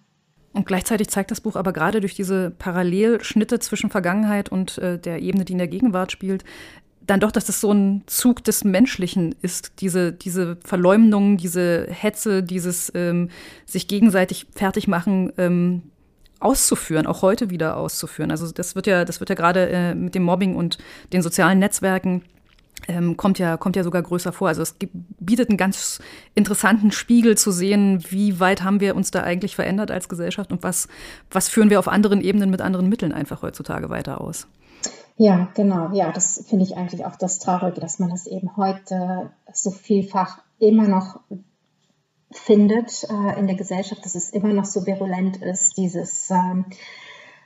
[0.54, 5.22] Und gleichzeitig zeigt das Buch aber gerade durch diese Parallelschnitte zwischen Vergangenheit und äh, der
[5.22, 6.44] Ebene, die in der Gegenwart spielt,
[7.06, 12.44] dann doch, dass das so ein Zug des Menschlichen ist, diese, diese Verleumdung, diese Hetze,
[12.44, 13.30] dieses ähm,
[13.66, 15.84] sich gegenseitig fertig machen, ähm,
[16.40, 18.32] auszuführen, auch heute wieder auszuführen.
[18.32, 20.78] Also das wird ja, das wird ja gerade äh, mit dem Mobbing und
[21.14, 22.24] den sozialen Netzwerken
[22.88, 24.50] ähm, kommt ja, kommt ja sogar größer vor.
[24.50, 26.02] Also es gibt, bietet einen ganz
[26.36, 30.64] interessanten Spiegel zu sehen, wie weit haben wir uns da eigentlich verändert als Gesellschaft und
[30.64, 30.88] was,
[31.32, 34.48] was führen wir auf anderen Ebenen mit anderen Mitteln einfach heutzutage weiter aus.
[35.18, 35.92] Ja, genau.
[35.94, 40.40] Ja, das finde ich eigentlich auch das Traurige, dass man das eben heute so vielfach
[40.60, 41.20] immer noch
[42.32, 46.66] findet äh, in der Gesellschaft, dass es immer noch so virulent ist, dieses ähm,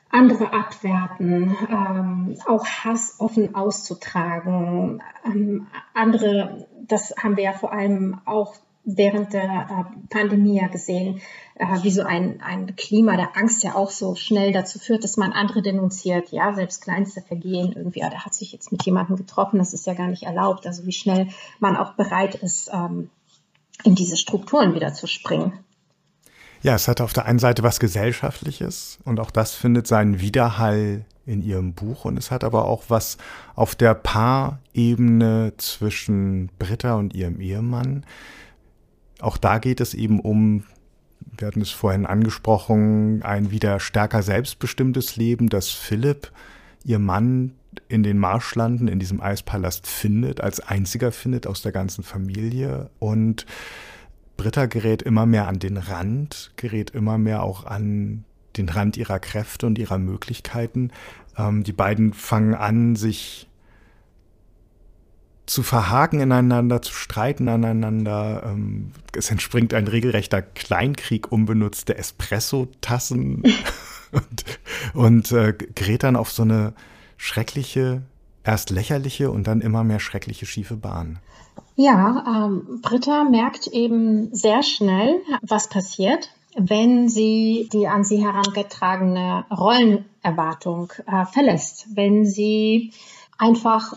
[0.10, 8.22] andere abwerten, ähm, auch Hass offen auszutragen, ähm, andere, das haben wir ja vor allem
[8.26, 8.56] auch
[8.88, 11.22] während der äh, Pandemie ja gesehen,
[11.56, 15.18] äh, wie so ein, ein Klima der Angst ja auch so schnell dazu führt, dass
[15.18, 16.32] man andere denunziert.
[16.32, 19.86] Ja, selbst kleinste Vergehen irgendwie, ja, der hat sich jetzt mit jemandem getroffen, das ist
[19.86, 20.66] ja gar nicht erlaubt.
[20.66, 21.28] Also wie schnell
[21.60, 23.10] man auch bereit ist, ähm,
[23.84, 25.54] in diese Strukturen wieder zu springen.
[26.64, 31.06] Ja, es hat auf der einen Seite was Gesellschaftliches und auch das findet seinen Widerhall
[31.26, 33.18] in ihrem Buch und es hat aber auch was
[33.54, 38.06] auf der Paarebene zwischen Britta und ihrem Ehemann,
[39.20, 40.64] auch da geht es eben um,
[41.38, 46.32] wir hatten es vorhin angesprochen, ein wieder stärker selbstbestimmtes Leben, das Philipp,
[46.84, 47.54] ihr Mann,
[47.90, 52.90] in den Marschlanden, in diesem Eispalast findet, als einziger findet aus der ganzen Familie.
[53.00, 53.46] Und
[54.36, 58.24] Britta gerät immer mehr an den Rand, gerät immer mehr auch an
[58.56, 60.92] den Rand ihrer Kräfte und ihrer Möglichkeiten.
[61.38, 63.47] Ähm, die beiden fangen an, sich
[65.48, 68.44] zu verhaken ineinander, zu streiten aneinander.
[68.46, 73.44] Ähm, es entspringt ein regelrechter Kleinkrieg unbenutzte Espresso-Tassen
[74.12, 74.60] und,
[74.94, 76.74] und äh, gerät dann auf so eine
[77.16, 78.04] schreckliche,
[78.44, 81.20] erst lächerliche und dann immer mehr schreckliche schiefe Bahn.
[81.76, 89.46] Ja, ähm, Britta merkt eben sehr schnell, was passiert, wenn sie die an sie herangetragene
[89.52, 92.92] Rollenerwartung äh, verlässt, wenn sie
[93.38, 93.94] einfach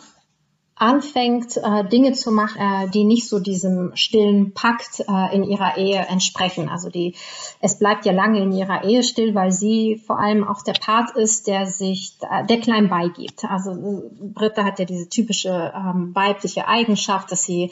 [0.80, 5.76] anfängt, äh, Dinge zu machen, äh, die nicht so diesem stillen Pakt äh, in ihrer
[5.76, 6.70] Ehe entsprechen.
[6.70, 7.14] Also die,
[7.60, 11.14] es bleibt ja lange in ihrer Ehe still, weil sie vor allem auch der Part
[11.16, 13.44] ist, der sich, äh, der klein beigibt.
[13.44, 17.70] Also äh, Britta hat ja diese typische ähm, weibliche Eigenschaft, dass sie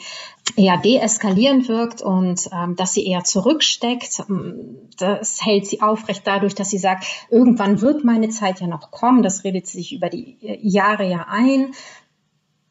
[0.55, 4.23] eher deeskalierend wirkt und ähm, dass sie eher zurücksteckt.
[4.99, 9.23] Das hält sie aufrecht dadurch, dass sie sagt, irgendwann wird meine Zeit ja noch kommen.
[9.23, 11.71] Das redet sie sich über die äh, Jahre ja ein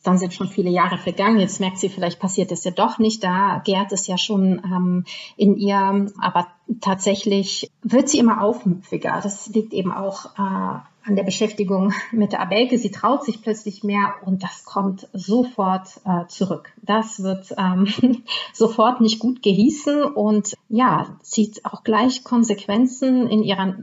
[0.03, 1.41] dann sind schon viele Jahre vergangen.
[1.41, 3.25] Jetzt merkt sie, vielleicht passiert es ja doch nicht.
[3.25, 5.05] Da gärt es ja schon ähm,
[5.37, 6.07] in ihr.
[6.21, 6.47] Aber
[6.81, 9.21] tatsächlich wird sie immer aufmüpfiger.
[9.23, 12.79] Das liegt eben auch äh, an der Beschäftigung mit der Abelke.
[12.79, 16.73] Sie traut sich plötzlich mehr und das kommt sofort äh, zurück.
[16.83, 18.23] Das wird ähm,
[18.53, 23.77] sofort nicht gut gehießen und ja, zieht auch gleich Konsequenzen in ihrer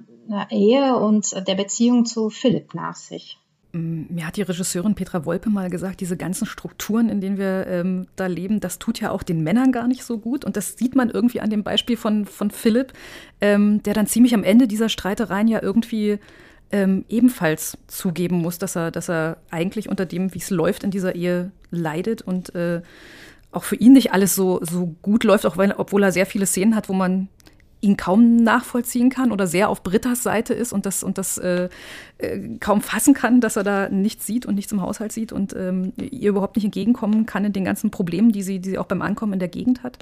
[0.49, 3.37] Ehe und der Beziehung zu Philipp nach sich.
[3.75, 7.67] Mm, mir hat die Regisseurin Petra Wolpe mal gesagt, diese ganzen Strukturen, in denen wir
[7.67, 10.45] ähm, da leben, das tut ja auch den Männern gar nicht so gut.
[10.45, 12.93] Und das sieht man irgendwie an dem Beispiel von, von Philipp,
[13.41, 16.19] ähm, der dann ziemlich am Ende dieser Streitereien ja irgendwie
[16.71, 20.91] ähm, ebenfalls zugeben muss, dass er, dass er eigentlich unter dem, wie es läuft in
[20.91, 22.81] dieser Ehe, leidet und äh,
[23.51, 26.45] auch für ihn nicht alles so, so gut läuft, auch weil, obwohl er sehr viele
[26.45, 27.27] Szenen hat, wo man
[27.85, 31.69] ihn kaum nachvollziehen kann oder sehr auf Britta's Seite ist und das, und das äh,
[32.17, 35.55] äh, kaum fassen kann, dass er da nichts sieht und nichts im Haushalt sieht und
[35.55, 38.87] ähm, ihr überhaupt nicht entgegenkommen kann in den ganzen Problemen, die sie, die sie auch
[38.87, 39.99] beim Ankommen in der Gegend hat.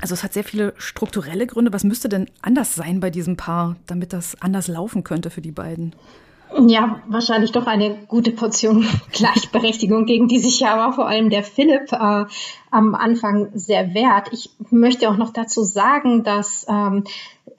[0.00, 1.72] Also es hat sehr viele strukturelle Gründe.
[1.72, 5.52] Was müsste denn anders sein bei diesem Paar, damit das anders laufen könnte für die
[5.52, 5.94] beiden?
[6.66, 11.44] Ja, wahrscheinlich doch eine gute Portion Gleichberechtigung, gegen die sich ja aber vor allem der
[11.44, 12.24] Philipp äh,
[12.70, 14.32] am Anfang sehr wehrt.
[14.32, 17.04] Ich möchte auch noch dazu sagen, dass ähm,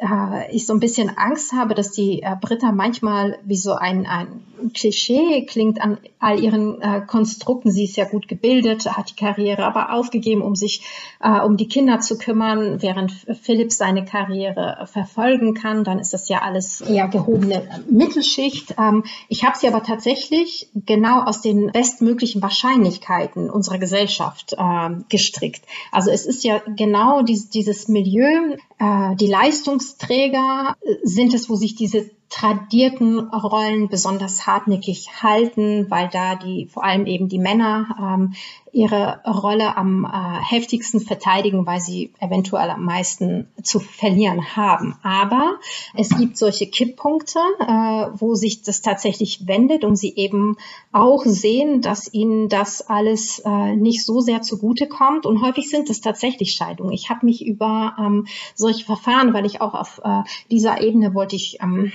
[0.01, 4.05] äh, ich so ein bisschen Angst habe, dass die äh, Britta manchmal wie so ein,
[4.05, 4.43] ein
[4.73, 7.71] Klischee klingt an all ihren äh, Konstrukten.
[7.71, 10.83] Sie ist ja gut gebildet, hat die Karriere aber aufgegeben, um sich
[11.19, 15.83] äh, um die Kinder zu kümmern, während Philipp seine Karriere verfolgen kann.
[15.83, 18.75] Dann ist das ja alles eher gehobene Mittelschicht.
[18.77, 25.63] Ähm, ich habe sie aber tatsächlich genau aus den bestmöglichen Wahrscheinlichkeiten unserer Gesellschaft äh, gestrickt.
[25.91, 31.75] Also es ist ja genau dies, dieses Milieu, äh, die Leistungsträger sind es, wo sich
[31.75, 38.33] diese tradierten Rollen besonders hartnäckig halten, weil da die vor allem eben die Männer ähm,
[38.71, 44.95] ihre Rolle am äh, heftigsten verteidigen, weil sie eventuell am meisten zu verlieren haben.
[45.03, 45.59] Aber
[45.93, 50.55] es gibt solche Kipppunkte, äh, wo sich das tatsächlich wendet und sie eben
[50.93, 55.25] auch sehen, dass ihnen das alles äh, nicht so sehr zugute kommt.
[55.25, 56.93] Und häufig sind es tatsächlich Scheidungen.
[56.93, 61.35] Ich habe mich über ähm, solche Verfahren, weil ich auch auf äh, dieser Ebene wollte
[61.35, 61.91] ich ähm,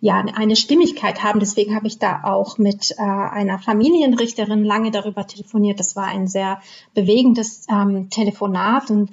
[0.00, 1.40] ja eine Stimmigkeit haben.
[1.40, 5.80] Deswegen habe ich da auch mit äh, einer Familienrichterin lange darüber telefoniert.
[5.80, 6.60] Das war ein sehr
[6.94, 9.10] bewegendes ähm, Telefonat und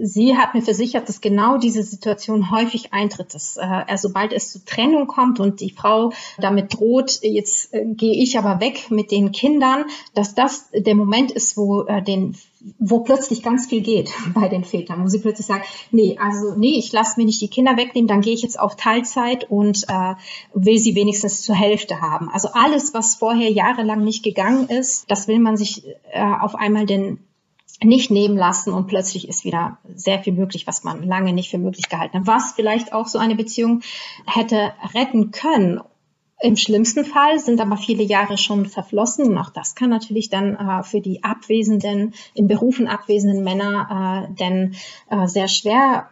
[0.00, 4.64] sie hat mir versichert, dass genau diese Situation häufig eintritt, dass äh, sobald es zu
[4.64, 9.32] Trennung kommt und die Frau damit droht, jetzt äh, gehe ich aber weg mit den
[9.32, 9.84] Kindern,
[10.14, 12.36] dass das der Moment ist, wo äh, den
[12.78, 16.78] wo plötzlich ganz viel geht bei den Vätern, wo sie plötzlich sagen, nee, also nee,
[16.78, 20.14] ich lasse mir nicht die Kinder wegnehmen, dann gehe ich jetzt auf Teilzeit und äh,
[20.54, 22.28] will sie wenigstens zur Hälfte haben.
[22.28, 26.86] Also alles, was vorher jahrelang nicht gegangen ist, das will man sich äh, auf einmal
[26.86, 27.18] denn
[27.82, 31.58] nicht nehmen lassen und plötzlich ist wieder sehr viel möglich, was man lange nicht für
[31.58, 32.26] möglich gehalten hat.
[32.26, 33.82] Was vielleicht auch so eine Beziehung
[34.26, 35.80] hätte retten können
[36.40, 40.54] im schlimmsten Fall sind aber viele Jahre schon verflossen und auch das kann natürlich dann
[40.54, 44.74] äh, für die abwesenden, in Berufen abwesenden Männer äh, denn
[45.10, 46.10] äh, sehr schwer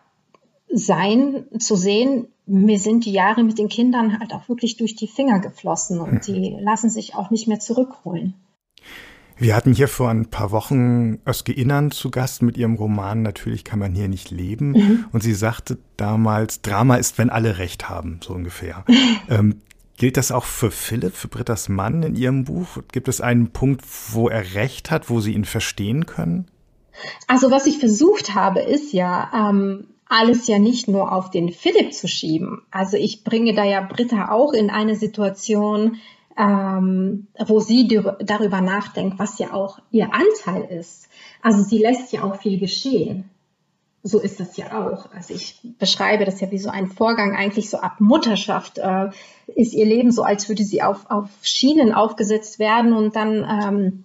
[0.69, 5.09] sein zu sehen, mir sind die Jahre mit den Kindern halt auch wirklich durch die
[5.09, 8.35] Finger geflossen und die lassen sich auch nicht mehr zurückholen.
[9.39, 13.65] Wir hatten hier vor ein paar Wochen Özge Innern zu Gast mit ihrem Roman Natürlich
[13.65, 14.71] kann man hier nicht leben.
[14.71, 15.05] Mhm.
[15.13, 18.85] Und sie sagte damals, Drama ist, wenn alle Recht haben, so ungefähr.
[19.29, 19.61] ähm,
[19.97, 22.79] Gilt das auch für Philipp, für Brittas Mann in ihrem Buch?
[22.93, 23.83] Gibt es einen Punkt,
[24.13, 26.47] wo er recht hat, wo sie ihn verstehen können?
[27.27, 31.93] Also was ich versucht habe, ist ja, ähm, alles ja nicht nur auf den Philipp
[31.95, 32.63] zu schieben.
[32.71, 35.97] Also ich bringe da ja Britta auch in eine Situation,
[36.39, 37.89] ähm, wo sie
[38.21, 41.09] darüber nachdenkt, was ja auch ihr Anteil ist.
[41.43, 43.31] Also sie lässt ja auch viel geschehen
[44.07, 45.11] so ist das ja auch.
[45.13, 49.11] Also ich beschreibe das ja wie so ein Vorgang, eigentlich so ab Mutterschaft äh,
[49.49, 54.05] ist ihr Leben so, als würde sie auf, auf Schienen aufgesetzt werden und dann ähm,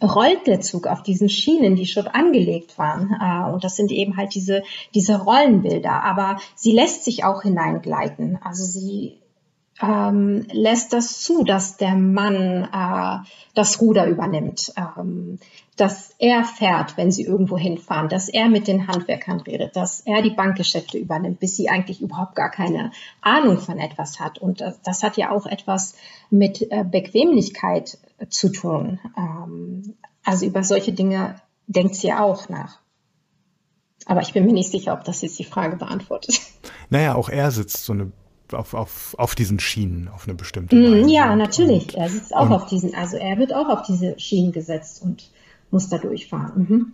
[0.00, 3.16] rollt der Zug auf diesen Schienen, die schon angelegt waren.
[3.20, 4.62] Äh, und das sind eben halt diese,
[4.94, 6.04] diese Rollenbilder.
[6.04, 8.38] Aber sie lässt sich auch hineingleiten.
[8.42, 9.20] Also sie
[9.82, 15.38] ähm, lässt das zu, dass der Mann äh, das Ruder übernimmt, ähm,
[15.76, 20.20] dass er fährt, wenn sie irgendwo hinfahren, dass er mit den Handwerkern redet, dass er
[20.20, 22.92] die Bankgeschäfte übernimmt, bis sie eigentlich überhaupt gar keine
[23.22, 24.38] Ahnung von etwas hat.
[24.38, 25.94] Und das, das hat ja auch etwas
[26.28, 27.98] mit äh, Bequemlichkeit
[28.28, 29.00] zu tun.
[29.16, 29.94] Ähm,
[30.24, 32.80] also über solche Dinge denkt sie auch nach.
[34.06, 36.40] Aber ich bin mir nicht sicher, ob das jetzt die Frage beantwortet.
[36.92, 38.10] Naja, auch er sitzt so eine
[38.52, 41.10] auf, auf, auf diesen Schienen auf eine bestimmte mm, Weise.
[41.10, 41.94] Ja, natürlich.
[41.94, 45.30] Und, er sitzt auch auf diesen, also er wird auch auf diese Schienen gesetzt und
[45.70, 46.66] muss da durchfahren.
[46.68, 46.92] Mhm.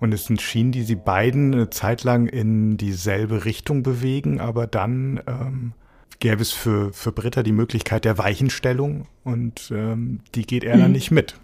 [0.00, 4.66] Und es sind Schienen, die sie beiden eine Zeit lang in dieselbe Richtung bewegen, aber
[4.66, 5.72] dann ähm,
[6.20, 10.80] gäbe es für, für Britta die Möglichkeit der Weichenstellung und ähm, die geht er mhm.
[10.80, 11.38] dann nicht mit,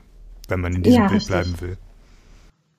[0.48, 1.28] wenn man in diesem ja, Bild richtig.
[1.28, 1.78] bleiben will.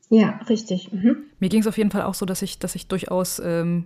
[0.10, 0.94] Ja, richtig.
[0.94, 1.18] Mhm.
[1.40, 3.86] Mir ging es auf jeden Fall auch so, dass ich, dass ich durchaus ähm,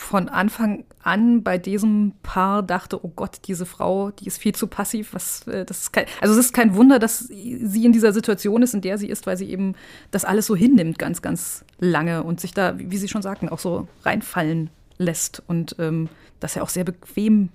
[0.00, 4.66] von Anfang an bei diesem Paar dachte, oh Gott, diese Frau, die ist viel zu
[4.66, 5.12] passiv.
[5.12, 8.62] Was, äh, das ist kein, also es ist kein Wunder, dass sie in dieser Situation
[8.62, 9.74] ist, in der sie ist, weil sie eben
[10.10, 13.58] das alles so hinnimmt, ganz, ganz lange und sich da, wie Sie schon sagten, auch
[13.58, 16.08] so reinfallen lässt und ähm,
[16.40, 17.50] das ja auch sehr bequem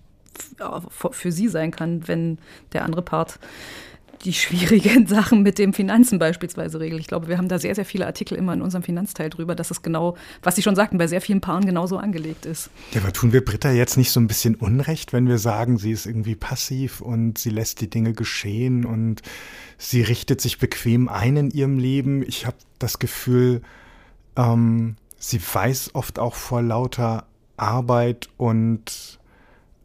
[0.90, 2.38] für sie sein kann, wenn
[2.74, 3.40] der andere Part
[4.24, 7.02] die schwierigen Sachen mit dem Finanzen beispielsweise regelt.
[7.02, 9.72] Ich glaube, wir haben da sehr, sehr viele Artikel immer in unserem Finanzteil drüber, dass
[9.72, 12.70] es genau, was Sie schon sagten, bei sehr vielen Paaren genauso angelegt ist.
[12.94, 15.92] Ja, aber tun wir Britta jetzt nicht so ein bisschen Unrecht, wenn wir sagen, sie
[15.92, 19.22] ist irgendwie passiv und sie lässt die Dinge geschehen und
[19.78, 22.24] sie richtet sich bequem ein in ihrem Leben?
[22.28, 23.62] Ich habe das Gefühl,
[24.36, 27.26] ähm, sie weiß oft auch vor lauter
[27.58, 29.20] Arbeit und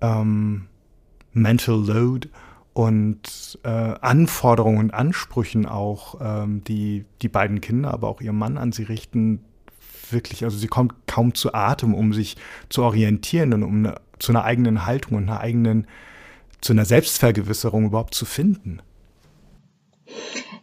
[0.01, 0.66] ähm,
[1.33, 2.28] Mental Load
[2.73, 8.59] und äh, Anforderungen und Ansprüchen auch, ähm, die die beiden Kinder, aber auch ihr Mann
[8.59, 9.45] an sie richten,
[10.11, 12.37] wirklich, also sie kommt kaum zu Atem, um sich
[12.68, 15.87] zu orientieren und um eine, zu einer eigenen Haltung und einer eigenen,
[16.61, 18.81] zu einer Selbstvergewisserung überhaupt zu finden.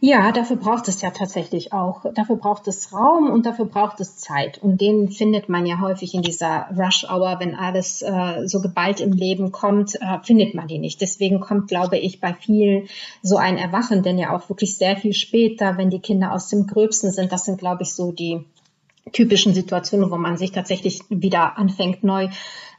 [0.00, 2.04] Ja, dafür braucht es ja tatsächlich auch.
[2.14, 4.58] Dafür braucht es Raum und dafür braucht es Zeit.
[4.58, 9.12] Und den findet man ja häufig in dieser Rush-Hour, wenn alles äh, so geballt im
[9.12, 11.00] Leben kommt, äh, findet man die nicht.
[11.00, 12.88] Deswegen kommt, glaube ich, bei vielen
[13.22, 16.68] so ein Erwachen, denn ja auch wirklich sehr viel später, wenn die Kinder aus dem
[16.68, 17.32] Gröbsten sind.
[17.32, 18.44] Das sind, glaube ich, so die
[19.12, 22.28] typischen Situationen, wo man sich tatsächlich wieder anfängt, neu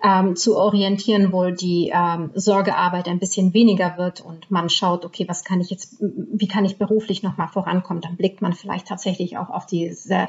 [0.03, 5.25] ähm, zu orientieren, wo die ähm, Sorgearbeit ein bisschen weniger wird und man schaut, okay,
[5.27, 9.37] was kann ich jetzt, wie kann ich beruflich nochmal vorankommen, dann blickt man vielleicht tatsächlich
[9.37, 10.27] auch auf diese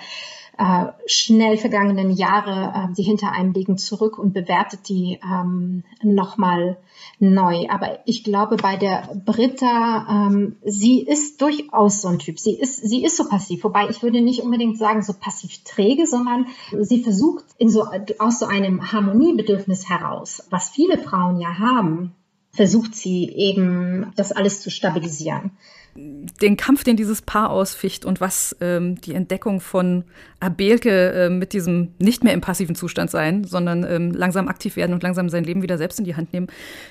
[0.58, 6.76] äh, schnell vergangenen Jahre, äh, die hinter einem liegen, zurück und bewertet die ähm, nochmal
[7.18, 7.66] neu.
[7.70, 12.38] Aber ich glaube, bei der Britta, ähm, sie ist durchaus so ein Typ.
[12.38, 13.64] Sie ist, sie ist so passiv.
[13.64, 16.46] Wobei ich würde nicht unbedingt sagen, so passiv träge, sondern
[16.78, 17.86] sie versucht in so,
[18.18, 22.14] aus so einem Harmoniebedürfnis heraus, was viele Frauen ja haben,
[22.52, 25.52] versucht sie eben, das alles zu stabilisieren
[25.96, 30.04] den Kampf, den dieses Paar ausficht und was ähm, die Entdeckung von
[30.38, 34.92] Abelke äh, mit diesem nicht mehr im passiven Zustand sein, sondern ähm, langsam aktiv werden
[34.92, 36.46] und langsam sein Leben wieder selbst in die Hand nehmen,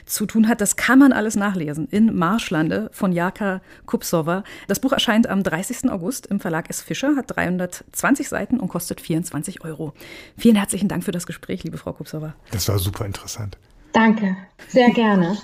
[0.05, 4.43] zu tun hat, das kann man alles nachlesen in Marschlande von Jaka Kupsova.
[4.67, 5.89] Das Buch erscheint am 30.
[5.89, 6.81] August im Verlag S.
[6.81, 9.93] Fischer, hat 320 Seiten und kostet 24 Euro.
[10.37, 12.35] Vielen herzlichen Dank für das Gespräch, liebe Frau Kupsova.
[12.51, 13.57] Das war super interessant.
[13.91, 14.35] Danke,
[14.67, 15.37] sehr gerne.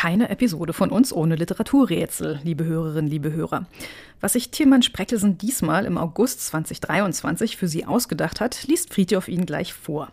[0.00, 3.66] keine Episode von uns ohne Literaturrätsel, liebe Hörerinnen, liebe Hörer.
[4.18, 9.44] Was sich Tilman Spreckelsen diesmal im August 2023 für Sie ausgedacht hat, liest Friedhof Ihnen
[9.44, 10.10] gleich vor.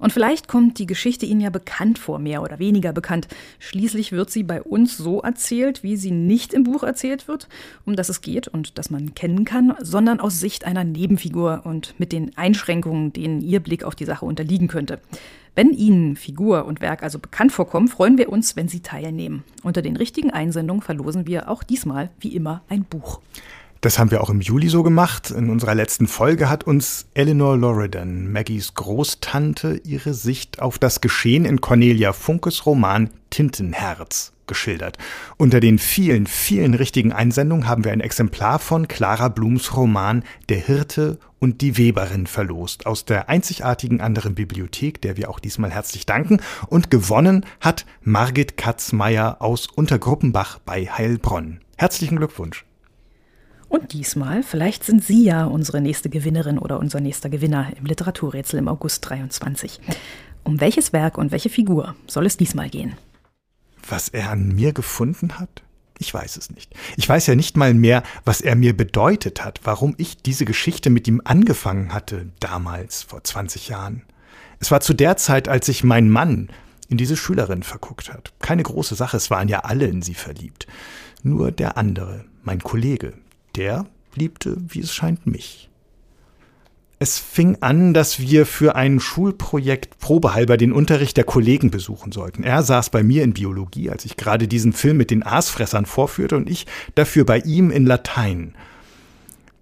[0.00, 3.28] Und vielleicht kommt die Geschichte Ihnen ja bekannt vor, mehr oder weniger bekannt.
[3.58, 7.48] Schließlich wird sie bei uns so erzählt, wie sie nicht im Buch erzählt wird,
[7.84, 11.94] um das es geht und das man kennen kann, sondern aus Sicht einer Nebenfigur und
[11.98, 15.00] mit den Einschränkungen, denen Ihr Blick auf die Sache unterliegen könnte.
[15.54, 19.44] Wenn Ihnen Figur und Werk also bekannt vorkommen, freuen wir uns, wenn Sie teilnehmen.
[19.62, 23.20] Unter den richtigen Einsendungen verlosen wir auch diesmal, wie immer, ein Buch.
[23.80, 25.30] Das haben wir auch im Juli so gemacht.
[25.30, 31.46] In unserer letzten Folge hat uns Eleanor Loridan, Maggies Großtante, ihre Sicht auf das Geschehen
[31.46, 34.98] in Cornelia Funkes Roman Tintenherz geschildert.
[35.38, 40.58] Unter den vielen, vielen richtigen Einsendungen haben wir ein Exemplar von Clara Blums Roman Der
[40.58, 46.04] Hirte und die Weberin verlost aus der einzigartigen anderen Bibliothek, der wir auch diesmal herzlich
[46.04, 46.42] danken.
[46.66, 51.60] Und gewonnen hat Margit Katzmeier aus Untergruppenbach bei Heilbronn.
[51.78, 52.66] Herzlichen Glückwunsch.
[53.70, 58.58] Und diesmal, vielleicht sind Sie ja unsere nächste Gewinnerin oder unser nächster Gewinner im Literaturrätsel
[58.58, 59.80] im August 23.
[60.42, 62.96] Um welches Werk und welche Figur soll es diesmal gehen?
[63.88, 65.62] Was er an mir gefunden hat?
[66.00, 66.74] Ich weiß es nicht.
[66.96, 70.90] Ich weiß ja nicht mal mehr, was er mir bedeutet hat, warum ich diese Geschichte
[70.90, 74.02] mit ihm angefangen hatte, damals, vor 20 Jahren.
[74.58, 76.48] Es war zu der Zeit, als sich mein Mann
[76.88, 78.32] in diese Schülerin verguckt hat.
[78.40, 80.66] Keine große Sache, es waren ja alle in sie verliebt.
[81.22, 83.12] Nur der andere, mein Kollege,
[83.60, 83.84] der
[84.14, 85.68] liebte, wie es scheint, mich.
[86.98, 92.42] Es fing an, dass wir für ein Schulprojekt probehalber den Unterricht der Kollegen besuchen sollten.
[92.42, 96.36] Er saß bei mir in Biologie, als ich gerade diesen Film mit den Aasfressern vorführte,
[96.36, 98.54] und ich dafür bei ihm in Latein.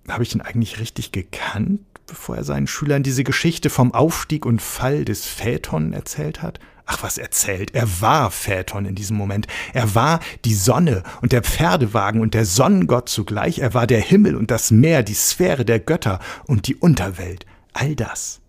[0.08, 4.62] Habe ich ihn eigentlich richtig gekannt, bevor er seinen Schülern diese Geschichte vom Aufstieg und
[4.62, 6.60] Fall des Phaeton erzählt hat?
[6.90, 7.74] Ach, was erzählt.
[7.74, 9.46] Er war Phaeton in diesem Moment.
[9.74, 13.58] Er war die Sonne und der Pferdewagen und der Sonnengott zugleich.
[13.58, 17.44] Er war der Himmel und das Meer, die Sphäre der Götter und die Unterwelt.
[17.74, 18.40] All das.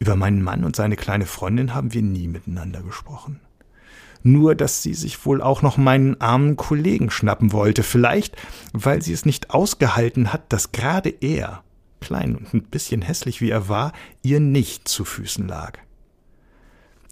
[0.00, 3.38] Über meinen Mann und seine kleine Freundin haben wir nie miteinander gesprochen.
[4.24, 7.84] Nur, dass sie sich wohl auch noch meinen armen Kollegen schnappen wollte.
[7.84, 8.36] Vielleicht,
[8.72, 11.62] weil sie es nicht ausgehalten hat, dass gerade er,
[12.00, 15.78] klein und ein bisschen hässlich wie er war, ihr nicht zu Füßen lag.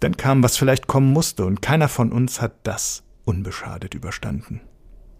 [0.02, 4.60] Dann kam, was vielleicht kommen musste, und keiner von uns hat das unbeschadet überstanden.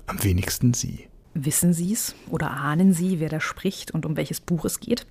[0.08, 1.06] Am wenigsten Sie.
[1.34, 5.06] Wissen Sie es oder ahnen Sie, wer da spricht und um welches Buch es geht?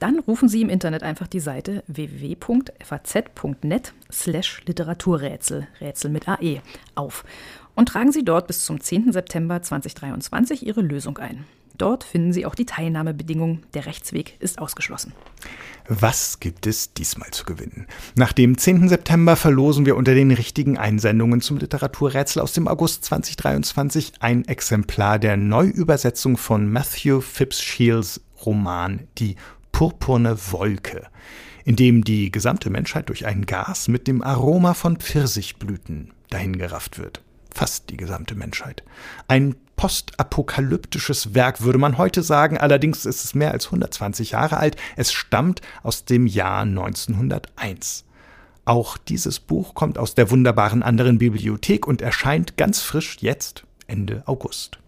[0.00, 2.74] Dann rufen Sie im Internet einfach die Seite www.faz.net
[4.12, 6.60] slash Literaturrätsel, Rätsel mit AE,
[6.94, 7.24] auf
[7.74, 9.12] und tragen Sie dort bis zum 10.
[9.12, 11.46] September 2023 Ihre Lösung ein.
[11.80, 13.62] Dort finden Sie auch die Teilnahmebedingungen.
[13.72, 15.14] Der Rechtsweg ist ausgeschlossen.
[15.88, 17.86] Was gibt es diesmal zu gewinnen?
[18.16, 18.90] Nach dem 10.
[18.90, 25.18] September verlosen wir unter den richtigen Einsendungen zum Literaturrätsel aus dem August 2023 ein Exemplar
[25.18, 29.36] der Neuübersetzung von Matthew Phipps Shields Roman Die
[29.72, 31.06] purpurne Wolke,
[31.64, 37.22] in dem die gesamte Menschheit durch ein Gas mit dem Aroma von Pfirsichblüten dahingerafft wird
[37.54, 38.82] fast die gesamte Menschheit.
[39.28, 44.76] Ein postapokalyptisches Werk würde man heute sagen, allerdings ist es mehr als 120 Jahre alt.
[44.94, 48.04] Es stammt aus dem Jahr 1901.
[48.66, 54.22] Auch dieses Buch kommt aus der wunderbaren anderen Bibliothek und erscheint ganz frisch jetzt Ende
[54.26, 54.78] August.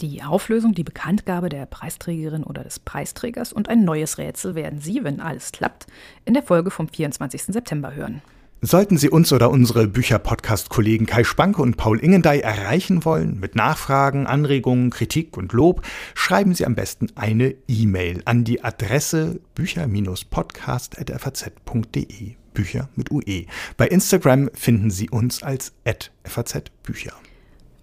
[0.00, 5.02] Die Auflösung, die Bekanntgabe der Preisträgerin oder des Preisträgers und ein neues Rätsel werden Sie,
[5.02, 5.88] wenn alles klappt,
[6.24, 7.46] in der Folge vom 24.
[7.46, 8.22] September hören.
[8.60, 14.26] Sollten Sie uns oder unsere Bücher-Podcast-Kollegen Kai Spanke und Paul Ingendey erreichen wollen, mit Nachfragen,
[14.26, 15.82] Anregungen, Kritik und Lob,
[16.14, 22.36] schreiben Sie am besten eine E-Mail an die Adresse bücher-podcast.faz.de.
[22.54, 23.44] Bücher mit UE.
[23.76, 25.74] Bei Instagram finden Sie uns als
[26.24, 27.12] @fazbücher.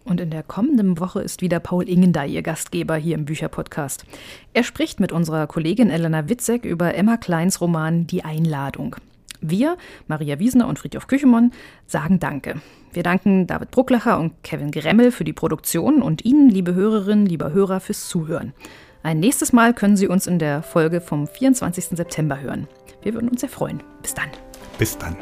[0.03, 4.05] Und in der kommenden Woche ist wieder Paul Ingendey Ihr Gastgeber hier im Bücherpodcast.
[4.53, 8.95] Er spricht mit unserer Kollegin Elena Witzek über Emma Kleins Roman Die Einladung.
[9.41, 9.77] Wir,
[10.07, 11.51] Maria Wiesner und Friedhof Küchemann,
[11.87, 12.61] sagen Danke.
[12.93, 17.51] Wir danken David Brucklacher und Kevin Gremmel für die Produktion und Ihnen, liebe Hörerinnen, lieber
[17.51, 18.53] Hörer, fürs Zuhören.
[19.03, 21.85] Ein nächstes Mal können Sie uns in der Folge vom 24.
[21.97, 22.67] September hören.
[23.01, 23.81] Wir würden uns sehr freuen.
[24.01, 24.29] Bis dann.
[24.77, 25.15] Bis dann.